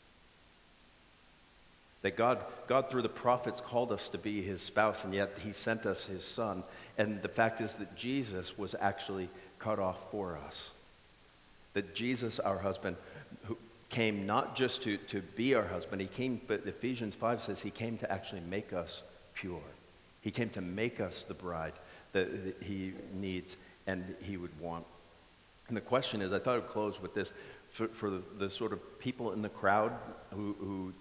That 2.01 2.17
God, 2.17 2.39
God, 2.69 2.91
through 2.91 3.03
the 3.03 3.09
prophets, 3.11 3.61
called 3.61 3.93
us 3.93 4.09
to 4.11 4.19
be 4.19 4.41
his 4.41 4.63
spouse, 4.63 5.05
and 5.05 5.15
yet 5.15 5.39
he 5.43 5.53
sent 5.53 5.85
us 5.85 6.05
his 6.05 6.25
son. 6.25 6.63
And 6.97 7.21
the 7.21 7.29
fact 7.29 7.61
is 7.61 7.75
that 7.77 7.97
Jesus 7.97 8.57
was 8.57 8.75
actually 8.79 9.29
cut 9.65 9.79
off 9.79 10.11
for 10.11 10.39
us. 10.47 10.71
That 11.73 11.95
Jesus, 11.95 12.39
our 12.39 12.59
husband, 12.59 12.97
who 13.45 13.57
came 13.89 14.27
not 14.27 14.55
just 14.55 14.83
to, 14.83 14.99
to 15.09 15.23
be 15.37 15.55
our 15.55 15.67
husband, 15.67 16.01
he 16.01 16.07
came, 16.07 16.41
but 16.47 16.67
Ephesians 16.67 17.15
5 17.15 17.43
says 17.43 17.61
he 17.61 17.71
came 17.71 17.97
to 17.99 18.13
actually 18.13 18.43
make 18.43 18.73
us 18.73 19.03
pure. 19.35 19.63
He 20.21 20.31
came 20.31 20.51
to 20.51 20.61
make 20.61 21.01
us 21.01 21.25
the 21.27 21.35
bride 21.35 21.73
that, 22.13 22.45
that 22.45 22.63
he 22.63 22.93
needs 23.15 23.57
and 23.87 24.15
he 24.21 24.37
would 24.37 24.59
want. 24.61 24.85
And 25.69 25.77
the 25.77 25.83
question 25.83 26.21
is 26.21 26.33
I 26.33 26.39
thought 26.39 26.57
I'd 26.57 26.69
close 26.69 27.01
with 27.01 27.15
this 27.15 27.33
for, 27.71 27.89
for 27.89 28.11
the, 28.11 28.23
the, 28.39 28.51
sort 28.51 28.73
of 28.73 28.99
people 28.99 29.33
in 29.33 29.43
the 29.43 29.49
crowd 29.49 29.93
who, 30.33 30.55
who 30.61 30.93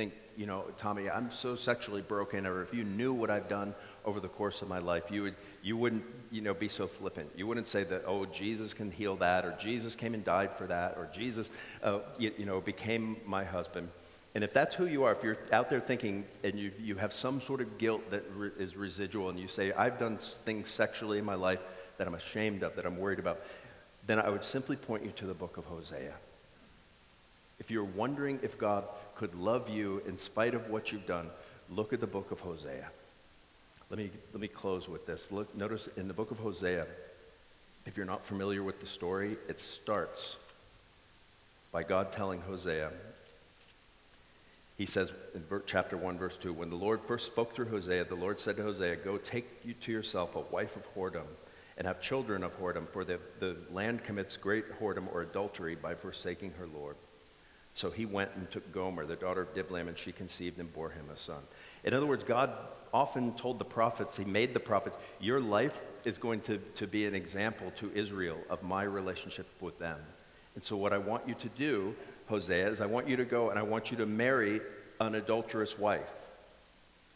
think, 0.00 0.14
you 0.34 0.46
know, 0.46 0.64
Tommy, 0.78 1.10
I'm 1.10 1.30
so 1.30 1.54
sexually 1.54 2.00
broken, 2.00 2.46
or 2.46 2.62
if 2.62 2.72
you 2.72 2.84
knew 2.84 3.12
what 3.12 3.28
I've 3.28 3.50
done 3.50 3.74
over 4.06 4.18
the 4.18 4.28
course 4.28 4.62
of 4.62 4.68
my 4.68 4.78
life, 4.78 5.02
you, 5.10 5.24
would, 5.24 5.34
you 5.62 5.76
wouldn't, 5.76 6.04
you 6.30 6.40
know, 6.40 6.54
be 6.54 6.68
so 6.68 6.86
flippant. 6.86 7.28
You 7.36 7.46
wouldn't 7.46 7.68
say 7.68 7.84
that, 7.84 8.04
oh, 8.06 8.24
Jesus 8.24 8.72
can 8.72 8.90
heal 8.90 9.16
that, 9.16 9.44
or 9.44 9.54
Jesus 9.60 9.94
came 9.94 10.14
and 10.14 10.24
died 10.24 10.52
for 10.56 10.66
that, 10.68 10.96
or 10.96 11.10
Jesus, 11.14 11.50
uh, 11.82 11.98
you, 12.18 12.32
you, 12.38 12.46
know, 12.46 12.62
became 12.62 13.18
my 13.26 13.44
husband. 13.44 13.90
And 14.34 14.42
if 14.42 14.54
that's 14.54 14.74
who 14.74 14.86
you 14.86 15.04
are, 15.04 15.12
if 15.12 15.22
you're 15.22 15.36
out 15.52 15.68
there 15.68 15.80
thinking 15.80 16.24
and 16.42 16.58
you, 16.58 16.72
you 16.80 16.94
have 16.94 17.12
some 17.12 17.42
sort 17.42 17.60
of 17.60 17.76
guilt 17.76 18.10
that 18.10 18.24
re- 18.34 18.52
is 18.58 18.76
residual, 18.76 19.28
and 19.28 19.38
you 19.38 19.48
say, 19.48 19.70
I've 19.72 19.98
done 19.98 20.16
things 20.46 20.70
sexually 20.70 21.18
in 21.18 21.26
my 21.26 21.34
life 21.34 21.60
that 21.98 22.06
I'm 22.06 22.14
ashamed 22.14 22.62
of, 22.62 22.74
that 22.76 22.86
I'm 22.86 22.96
worried 22.96 23.18
about, 23.18 23.42
then 24.06 24.18
I 24.18 24.30
would 24.30 24.46
simply 24.46 24.76
point 24.76 25.04
you 25.04 25.12
to 25.16 25.26
the 25.26 25.34
book 25.34 25.58
of 25.58 25.66
Hosea. 25.66 26.14
If 27.58 27.70
you're 27.70 27.84
wondering 27.84 28.40
if 28.42 28.56
God 28.56 28.84
could 29.20 29.34
love 29.34 29.68
you 29.68 30.02
in 30.08 30.18
spite 30.18 30.54
of 30.54 30.70
what 30.70 30.90
you've 30.90 31.04
done, 31.04 31.28
look 31.68 31.92
at 31.92 32.00
the 32.00 32.06
book 32.06 32.30
of 32.30 32.40
Hosea. 32.40 32.88
Let 33.90 33.98
me, 33.98 34.10
let 34.32 34.40
me 34.40 34.48
close 34.48 34.88
with 34.88 35.04
this. 35.06 35.28
Look, 35.30 35.54
notice 35.54 35.90
in 35.98 36.08
the 36.08 36.14
book 36.14 36.30
of 36.30 36.38
Hosea, 36.38 36.86
if 37.84 37.98
you're 37.98 38.06
not 38.06 38.24
familiar 38.24 38.62
with 38.62 38.80
the 38.80 38.86
story, 38.86 39.36
it 39.46 39.60
starts 39.60 40.36
by 41.70 41.82
God 41.82 42.12
telling 42.12 42.40
Hosea, 42.40 42.92
he 44.78 44.86
says 44.86 45.12
in 45.34 45.44
chapter 45.66 45.98
1, 45.98 46.16
verse 46.16 46.38
2, 46.40 46.54
when 46.54 46.70
the 46.70 46.76
Lord 46.76 47.00
first 47.06 47.26
spoke 47.26 47.52
through 47.52 47.68
Hosea, 47.68 48.06
the 48.06 48.14
Lord 48.14 48.40
said 48.40 48.56
to 48.56 48.62
Hosea, 48.62 48.96
Go 48.96 49.18
take 49.18 49.46
you 49.66 49.74
to 49.82 49.92
yourself 49.92 50.34
a 50.34 50.40
wife 50.40 50.76
of 50.76 50.94
whoredom 50.94 51.26
and 51.76 51.86
have 51.86 52.00
children 52.00 52.42
of 52.42 52.58
whoredom, 52.58 52.88
for 52.88 53.04
the, 53.04 53.18
the 53.38 53.58
land 53.70 54.02
commits 54.02 54.38
great 54.38 54.64
whoredom 54.80 55.12
or 55.12 55.20
adultery 55.20 55.74
by 55.74 55.94
forsaking 55.94 56.52
her 56.52 56.66
Lord. 56.74 56.96
So 57.74 57.90
he 57.90 58.04
went 58.04 58.30
and 58.36 58.50
took 58.50 58.72
Gomer, 58.72 59.06
the 59.06 59.16
daughter 59.16 59.42
of 59.42 59.54
Diblaim, 59.54 59.88
and 59.88 59.96
she 59.96 60.12
conceived 60.12 60.58
and 60.58 60.72
bore 60.72 60.90
him 60.90 61.06
a 61.14 61.18
son. 61.18 61.42
In 61.84 61.94
other 61.94 62.06
words, 62.06 62.24
God 62.24 62.52
often 62.92 63.32
told 63.34 63.58
the 63.58 63.64
prophets, 63.64 64.16
he 64.16 64.24
made 64.24 64.52
the 64.52 64.60
prophets, 64.60 64.96
your 65.20 65.40
life 65.40 65.80
is 66.04 66.18
going 66.18 66.40
to, 66.42 66.58
to 66.74 66.86
be 66.86 67.06
an 67.06 67.14
example 67.14 67.72
to 67.78 67.90
Israel 67.94 68.38
of 68.50 68.62
my 68.62 68.82
relationship 68.82 69.46
with 69.60 69.78
them. 69.78 69.98
And 70.54 70.64
so 70.64 70.76
what 70.76 70.92
I 70.92 70.98
want 70.98 71.28
you 71.28 71.34
to 71.34 71.48
do, 71.50 71.94
Hosea, 72.26 72.68
is 72.70 72.80
I 72.80 72.86
want 72.86 73.08
you 73.08 73.16
to 73.16 73.24
go 73.24 73.50
and 73.50 73.58
I 73.58 73.62
want 73.62 73.90
you 73.90 73.96
to 73.98 74.06
marry 74.06 74.60
an 75.00 75.14
adulterous 75.14 75.78
wife. 75.78 76.10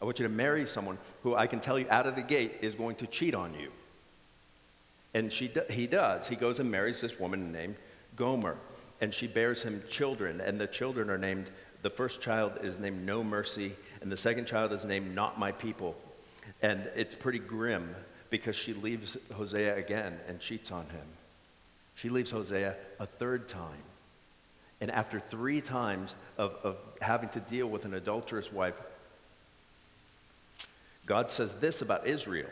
I 0.01 0.05
want 0.05 0.19
you 0.19 0.27
to 0.27 0.33
marry 0.33 0.65
someone 0.65 0.97
who 1.23 1.35
I 1.35 1.47
can 1.47 1.59
tell 1.59 1.77
you 1.77 1.87
out 1.89 2.07
of 2.07 2.15
the 2.15 2.21
gate 2.21 2.57
is 2.61 2.75
going 2.75 2.95
to 2.97 3.07
cheat 3.07 3.35
on 3.35 3.53
you. 3.53 3.71
And 5.13 5.31
she, 5.31 5.51
he 5.69 5.87
does. 5.87 6.27
He 6.27 6.35
goes 6.35 6.59
and 6.59 6.69
marries 6.71 7.01
this 7.01 7.19
woman 7.19 7.51
named 7.51 7.75
Gomer 8.15 8.57
and 9.01 9.13
she 9.13 9.27
bears 9.27 9.61
him 9.61 9.83
children, 9.89 10.41
and 10.41 10.59
the 10.59 10.67
children 10.67 11.09
are 11.09 11.17
named, 11.17 11.49
the 11.81 11.89
first 11.89 12.21
child 12.21 12.53
is 12.61 12.79
named 12.79 13.05
No 13.05 13.23
Mercy, 13.23 13.75
and 14.01 14.11
the 14.11 14.17
second 14.17 14.45
child 14.45 14.71
is 14.71 14.85
named 14.85 15.13
Not 15.13 15.39
My 15.39 15.51
People. 15.51 15.95
And 16.61 16.89
it's 16.95 17.15
pretty 17.15 17.39
grim 17.39 17.95
because 18.29 18.55
she 18.55 18.73
leaves 18.73 19.17
Hosea 19.33 19.75
again 19.75 20.17
and 20.27 20.39
cheats 20.39 20.71
on 20.71 20.85
him. 20.87 21.05
She 21.95 22.09
leaves 22.09 22.31
Hosea 22.31 22.75
a 22.99 23.05
third 23.05 23.49
time. 23.49 23.83
And 24.81 24.91
after 24.91 25.19
three 25.19 25.61
times 25.61 26.15
of, 26.37 26.55
of 26.63 26.77
having 27.01 27.29
to 27.29 27.39
deal 27.39 27.67
with 27.67 27.85
an 27.85 27.93
adulterous 27.93 28.51
wife, 28.51 28.75
God 31.05 31.31
says 31.31 31.53
this 31.55 31.81
about 31.81 32.07
Israel 32.07 32.49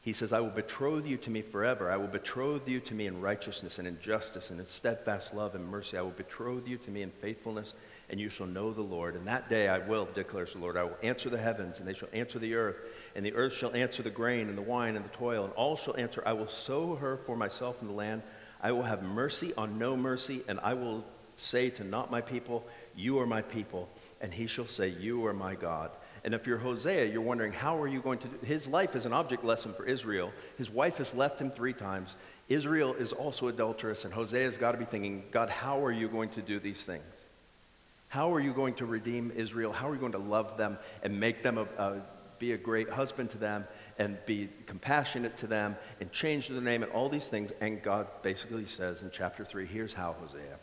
he 0.00 0.12
says, 0.12 0.32
I 0.32 0.40
will 0.40 0.50
betroth 0.50 1.06
you 1.06 1.16
to 1.18 1.30
me 1.30 1.42
forever. 1.42 1.90
I 1.90 1.96
will 1.96 2.06
betroth 2.06 2.68
you 2.68 2.78
to 2.80 2.94
me 2.94 3.06
in 3.06 3.20
righteousness 3.20 3.78
and 3.78 3.88
in 3.88 4.00
justice 4.00 4.50
and 4.50 4.60
in 4.60 4.68
steadfast 4.68 5.34
love 5.34 5.56
and 5.56 5.66
mercy. 5.66 5.98
I 5.98 6.02
will 6.02 6.10
betroth 6.10 6.68
you 6.68 6.78
to 6.78 6.90
me 6.90 7.02
in 7.02 7.10
faithfulness, 7.10 7.74
and 8.08 8.20
you 8.20 8.28
shall 8.28 8.46
know 8.46 8.72
the 8.72 8.80
Lord. 8.80 9.16
And 9.16 9.26
that 9.26 9.48
day 9.48 9.66
I 9.66 9.78
will, 9.78 10.08
declares 10.14 10.52
the 10.52 10.60
Lord. 10.60 10.76
I 10.76 10.84
will 10.84 10.96
answer 11.02 11.28
the 11.28 11.38
heavens, 11.38 11.78
and 11.78 11.86
they 11.86 11.94
shall 11.94 12.08
answer 12.12 12.38
the 12.38 12.54
earth, 12.54 12.76
and 13.16 13.26
the 13.26 13.34
earth 13.34 13.54
shall 13.54 13.74
answer 13.74 14.04
the 14.04 14.10
grain 14.10 14.48
and 14.48 14.56
the 14.56 14.62
wine 14.62 14.94
and 14.94 15.04
the 15.04 15.16
toil, 15.16 15.44
and 15.44 15.52
all 15.54 15.76
shall 15.76 15.96
answer, 15.96 16.22
I 16.24 16.32
will 16.32 16.48
sow 16.48 16.94
her 16.94 17.18
for 17.26 17.36
myself 17.36 17.82
in 17.82 17.88
the 17.88 17.94
land. 17.94 18.22
I 18.62 18.70
will 18.72 18.84
have 18.84 19.02
mercy 19.02 19.52
on 19.56 19.78
no 19.78 19.96
mercy, 19.96 20.42
and 20.46 20.60
I 20.60 20.74
will 20.74 21.04
say 21.36 21.70
to 21.70 21.84
not 21.84 22.10
my 22.10 22.20
people, 22.20 22.64
You 22.94 23.18
are 23.18 23.26
my 23.26 23.42
people, 23.42 23.88
and 24.20 24.32
he 24.32 24.46
shall 24.46 24.68
say, 24.68 24.88
You 24.88 25.26
are 25.26 25.34
my 25.34 25.56
God. 25.56 25.90
And 26.28 26.34
if 26.34 26.46
you're 26.46 26.58
Hosea, 26.58 27.06
you're 27.06 27.22
wondering, 27.22 27.52
how 27.52 27.80
are 27.80 27.88
you 27.88 28.02
going 28.02 28.18
to 28.18 28.28
His 28.44 28.66
life 28.66 28.94
is 28.94 29.06
an 29.06 29.14
object 29.14 29.46
lesson 29.46 29.72
for 29.72 29.86
Israel. 29.86 30.30
His 30.58 30.68
wife 30.68 30.98
has 30.98 31.14
left 31.14 31.40
him 31.40 31.50
three 31.50 31.72
times. 31.72 32.16
Israel 32.50 32.92
is 32.92 33.14
also 33.14 33.48
adulterous, 33.48 34.04
and 34.04 34.12
Hosea's 34.12 34.58
got 34.58 34.72
to 34.72 34.78
be 34.78 34.84
thinking, 34.84 35.24
God, 35.30 35.48
how 35.48 35.82
are 35.82 35.90
you 35.90 36.06
going 36.06 36.28
to 36.32 36.42
do 36.42 36.60
these 36.60 36.82
things? 36.82 37.02
How 38.08 38.34
are 38.34 38.40
you 38.40 38.52
going 38.52 38.74
to 38.74 38.84
redeem 38.84 39.32
Israel? 39.36 39.72
How 39.72 39.88
are 39.88 39.94
you 39.94 40.00
going 40.00 40.12
to 40.12 40.18
love 40.18 40.58
them 40.58 40.76
and 41.02 41.18
make 41.18 41.42
them 41.42 41.56
a, 41.56 41.62
a 41.78 42.02
be 42.38 42.52
a 42.52 42.58
great 42.58 42.90
husband 42.90 43.30
to 43.30 43.38
them 43.38 43.66
and 43.98 44.18
be 44.26 44.50
compassionate 44.66 45.38
to 45.38 45.46
them 45.46 45.76
and 45.98 46.12
change 46.12 46.48
their 46.48 46.60
name 46.60 46.82
and 46.82 46.92
all 46.92 47.08
these 47.08 47.26
things. 47.26 47.52
And 47.62 47.82
God 47.82 48.06
basically 48.22 48.66
says 48.66 49.00
in 49.00 49.10
chapter 49.10 49.46
3 49.46 49.64
here's 49.64 49.94
how, 49.94 50.14
Hosea. 50.20 50.58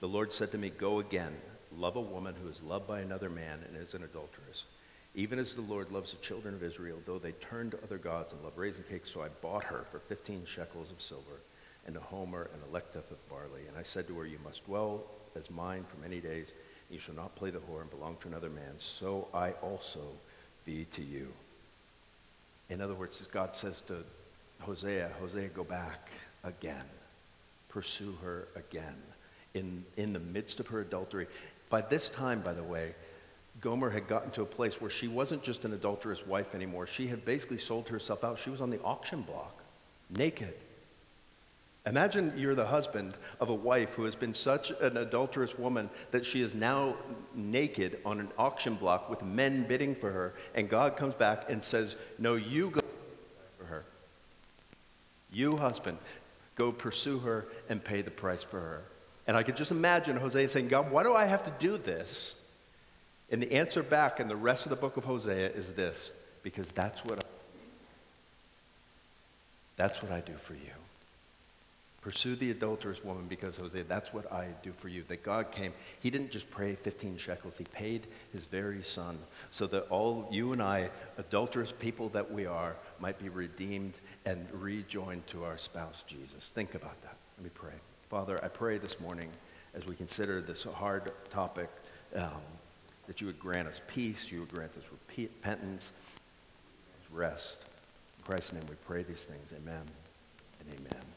The 0.00 0.08
Lord 0.08 0.32
said 0.32 0.50
to 0.50 0.58
me, 0.58 0.70
Go 0.70 0.98
again, 0.98 1.32
love 1.78 1.96
a 1.96 2.00
woman 2.00 2.34
who 2.40 2.48
is 2.48 2.62
loved 2.62 2.86
by 2.86 3.00
another 3.00 3.30
man 3.30 3.60
and 3.66 3.76
is 3.76 3.94
an 3.94 4.04
adulteress. 4.04 4.64
Even 5.14 5.38
as 5.38 5.54
the 5.54 5.60
Lord 5.60 5.92
loves 5.92 6.10
the 6.10 6.18
children 6.18 6.54
of 6.54 6.62
Israel, 6.62 6.98
though 7.06 7.18
they 7.18 7.32
turn 7.32 7.70
to 7.70 7.82
other 7.84 7.98
gods 7.98 8.32
and 8.32 8.42
love 8.42 8.58
raisin 8.58 8.84
cakes, 8.88 9.10
so 9.12 9.22
I 9.22 9.28
bought 9.42 9.64
her 9.64 9.86
for 9.90 10.00
15 10.00 10.44
shekels 10.44 10.90
of 10.90 11.00
silver 11.00 11.40
and 11.86 11.96
a 11.96 12.00
homer 12.00 12.50
and 12.52 12.62
a 12.62 12.76
lethech 12.76 13.10
of 13.10 13.28
barley. 13.28 13.62
And 13.68 13.76
I 13.78 13.82
said 13.82 14.08
to 14.08 14.18
her, 14.18 14.26
You 14.26 14.38
must 14.42 14.64
dwell 14.64 15.04
as 15.36 15.50
mine 15.50 15.84
for 15.88 16.00
many 16.00 16.20
days. 16.20 16.52
You 16.90 16.98
shall 16.98 17.14
not 17.14 17.36
play 17.36 17.50
the 17.50 17.60
whore 17.60 17.80
and 17.80 17.90
belong 17.90 18.16
to 18.22 18.28
another 18.28 18.50
man. 18.50 18.74
So 18.78 19.28
I 19.32 19.52
also 19.62 20.00
be 20.64 20.86
to 20.92 21.02
you. 21.02 21.28
In 22.70 22.80
other 22.80 22.94
words, 22.94 23.22
God 23.30 23.54
says 23.54 23.82
to 23.88 24.02
Hosea, 24.60 25.10
Hosea, 25.20 25.48
go 25.48 25.64
back 25.64 26.08
again. 26.42 26.84
Pursue 27.68 28.16
her 28.22 28.48
again. 28.56 28.96
In, 29.54 29.84
in 29.96 30.12
the 30.12 30.18
midst 30.18 30.58
of 30.58 30.66
her 30.68 30.80
adultery. 30.80 31.28
By 31.70 31.80
this 31.82 32.08
time, 32.08 32.40
by 32.40 32.52
the 32.52 32.62
way, 32.62 32.94
Gomer 33.60 33.90
had 33.90 34.08
gotten 34.08 34.30
to 34.32 34.42
a 34.42 34.46
place 34.46 34.80
where 34.80 34.90
she 34.90 35.08
wasn't 35.08 35.42
just 35.42 35.64
an 35.64 35.72
adulterous 35.72 36.26
wife 36.26 36.54
anymore. 36.54 36.86
She 36.86 37.06
had 37.06 37.24
basically 37.24 37.58
sold 37.58 37.88
herself 37.88 38.24
out. 38.24 38.38
She 38.38 38.50
was 38.50 38.60
on 38.60 38.70
the 38.70 38.80
auction 38.82 39.22
block, 39.22 39.62
naked. 40.10 40.54
Imagine 41.86 42.32
you're 42.36 42.54
the 42.54 42.66
husband 42.66 43.14
of 43.40 43.50
a 43.50 43.54
wife 43.54 43.90
who 43.90 44.04
has 44.04 44.14
been 44.14 44.32
such 44.32 44.70
an 44.70 44.96
adulterous 44.96 45.56
woman 45.58 45.90
that 46.12 46.24
she 46.24 46.40
is 46.40 46.54
now 46.54 46.96
naked 47.34 47.98
on 48.06 48.20
an 48.20 48.28
auction 48.38 48.74
block 48.74 49.10
with 49.10 49.22
men 49.22 49.64
bidding 49.64 49.94
for 49.94 50.10
her, 50.10 50.34
and 50.54 50.68
God 50.68 50.96
comes 50.96 51.14
back 51.14 51.50
and 51.50 51.62
says, 51.62 51.96
No, 52.18 52.36
you 52.36 52.70
go 52.70 52.80
for 53.58 53.66
her. 53.66 53.84
You, 55.30 55.56
husband, 55.58 55.98
go 56.56 56.72
pursue 56.72 57.18
her 57.18 57.46
and 57.68 57.84
pay 57.84 58.00
the 58.00 58.10
price 58.10 58.42
for 58.42 58.60
her. 58.60 58.82
And 59.26 59.36
I 59.36 59.42
could 59.42 59.56
just 59.56 59.70
imagine 59.70 60.16
Hosea 60.16 60.48
saying, 60.50 60.68
God, 60.68 60.90
why 60.90 61.02
do 61.02 61.14
I 61.14 61.24
have 61.24 61.44
to 61.44 61.52
do 61.58 61.78
this? 61.78 62.34
And 63.30 63.42
the 63.42 63.52
answer 63.52 63.82
back 63.82 64.20
in 64.20 64.28
the 64.28 64.36
rest 64.36 64.66
of 64.66 64.70
the 64.70 64.76
book 64.76 64.96
of 64.96 65.04
Hosea 65.04 65.50
is 65.50 65.72
this 65.72 66.10
because 66.42 66.66
that's 66.74 67.04
what 67.04 67.24
I, 67.24 67.26
that's 69.76 70.02
what 70.02 70.12
I 70.12 70.20
do 70.20 70.34
for 70.46 70.54
you. 70.54 70.70
Pursue 72.02 72.36
the 72.36 72.50
adulterous 72.50 73.02
woman 73.02 73.24
because 73.28 73.56
Hosea, 73.56 73.84
that's 73.84 74.12
what 74.12 74.30
I 74.30 74.48
do 74.62 74.72
for 74.78 74.88
you. 74.88 75.04
That 75.08 75.24
God 75.24 75.50
came, 75.50 75.72
he 76.00 76.10
didn't 76.10 76.30
just 76.30 76.50
pay 76.54 76.74
15 76.74 77.16
shekels, 77.16 77.54
he 77.56 77.64
paid 77.64 78.06
his 78.30 78.44
very 78.44 78.82
son 78.82 79.18
so 79.50 79.66
that 79.68 79.86
all 79.88 80.28
you 80.30 80.52
and 80.52 80.62
I, 80.62 80.90
adulterous 81.16 81.72
people 81.72 82.10
that 82.10 82.30
we 82.30 82.44
are, 82.44 82.76
might 83.00 83.18
be 83.18 83.30
redeemed 83.30 83.94
and 84.26 84.46
rejoined 84.52 85.26
to 85.28 85.44
our 85.44 85.56
spouse 85.56 86.04
Jesus. 86.06 86.50
Think 86.54 86.74
about 86.74 87.00
that. 87.04 87.16
Let 87.38 87.44
me 87.44 87.50
pray. 87.54 87.72
Father, 88.14 88.38
I 88.44 88.46
pray 88.46 88.78
this 88.78 89.00
morning 89.00 89.28
as 89.74 89.86
we 89.86 89.96
consider 89.96 90.40
this 90.40 90.62
hard 90.62 91.10
topic 91.30 91.68
um, 92.14 92.30
that 93.08 93.20
you 93.20 93.26
would 93.26 93.40
grant 93.40 93.66
us 93.66 93.80
peace, 93.88 94.30
you 94.30 94.38
would 94.38 94.52
grant 94.52 94.70
us 94.76 94.84
repentance, 95.16 95.90
rest. 97.10 97.58
In 98.18 98.24
Christ's 98.24 98.52
name 98.52 98.62
we 98.68 98.76
pray 98.86 99.02
these 99.02 99.18
things. 99.22 99.50
Amen 99.60 99.82
and 100.60 100.78
amen. 100.78 101.14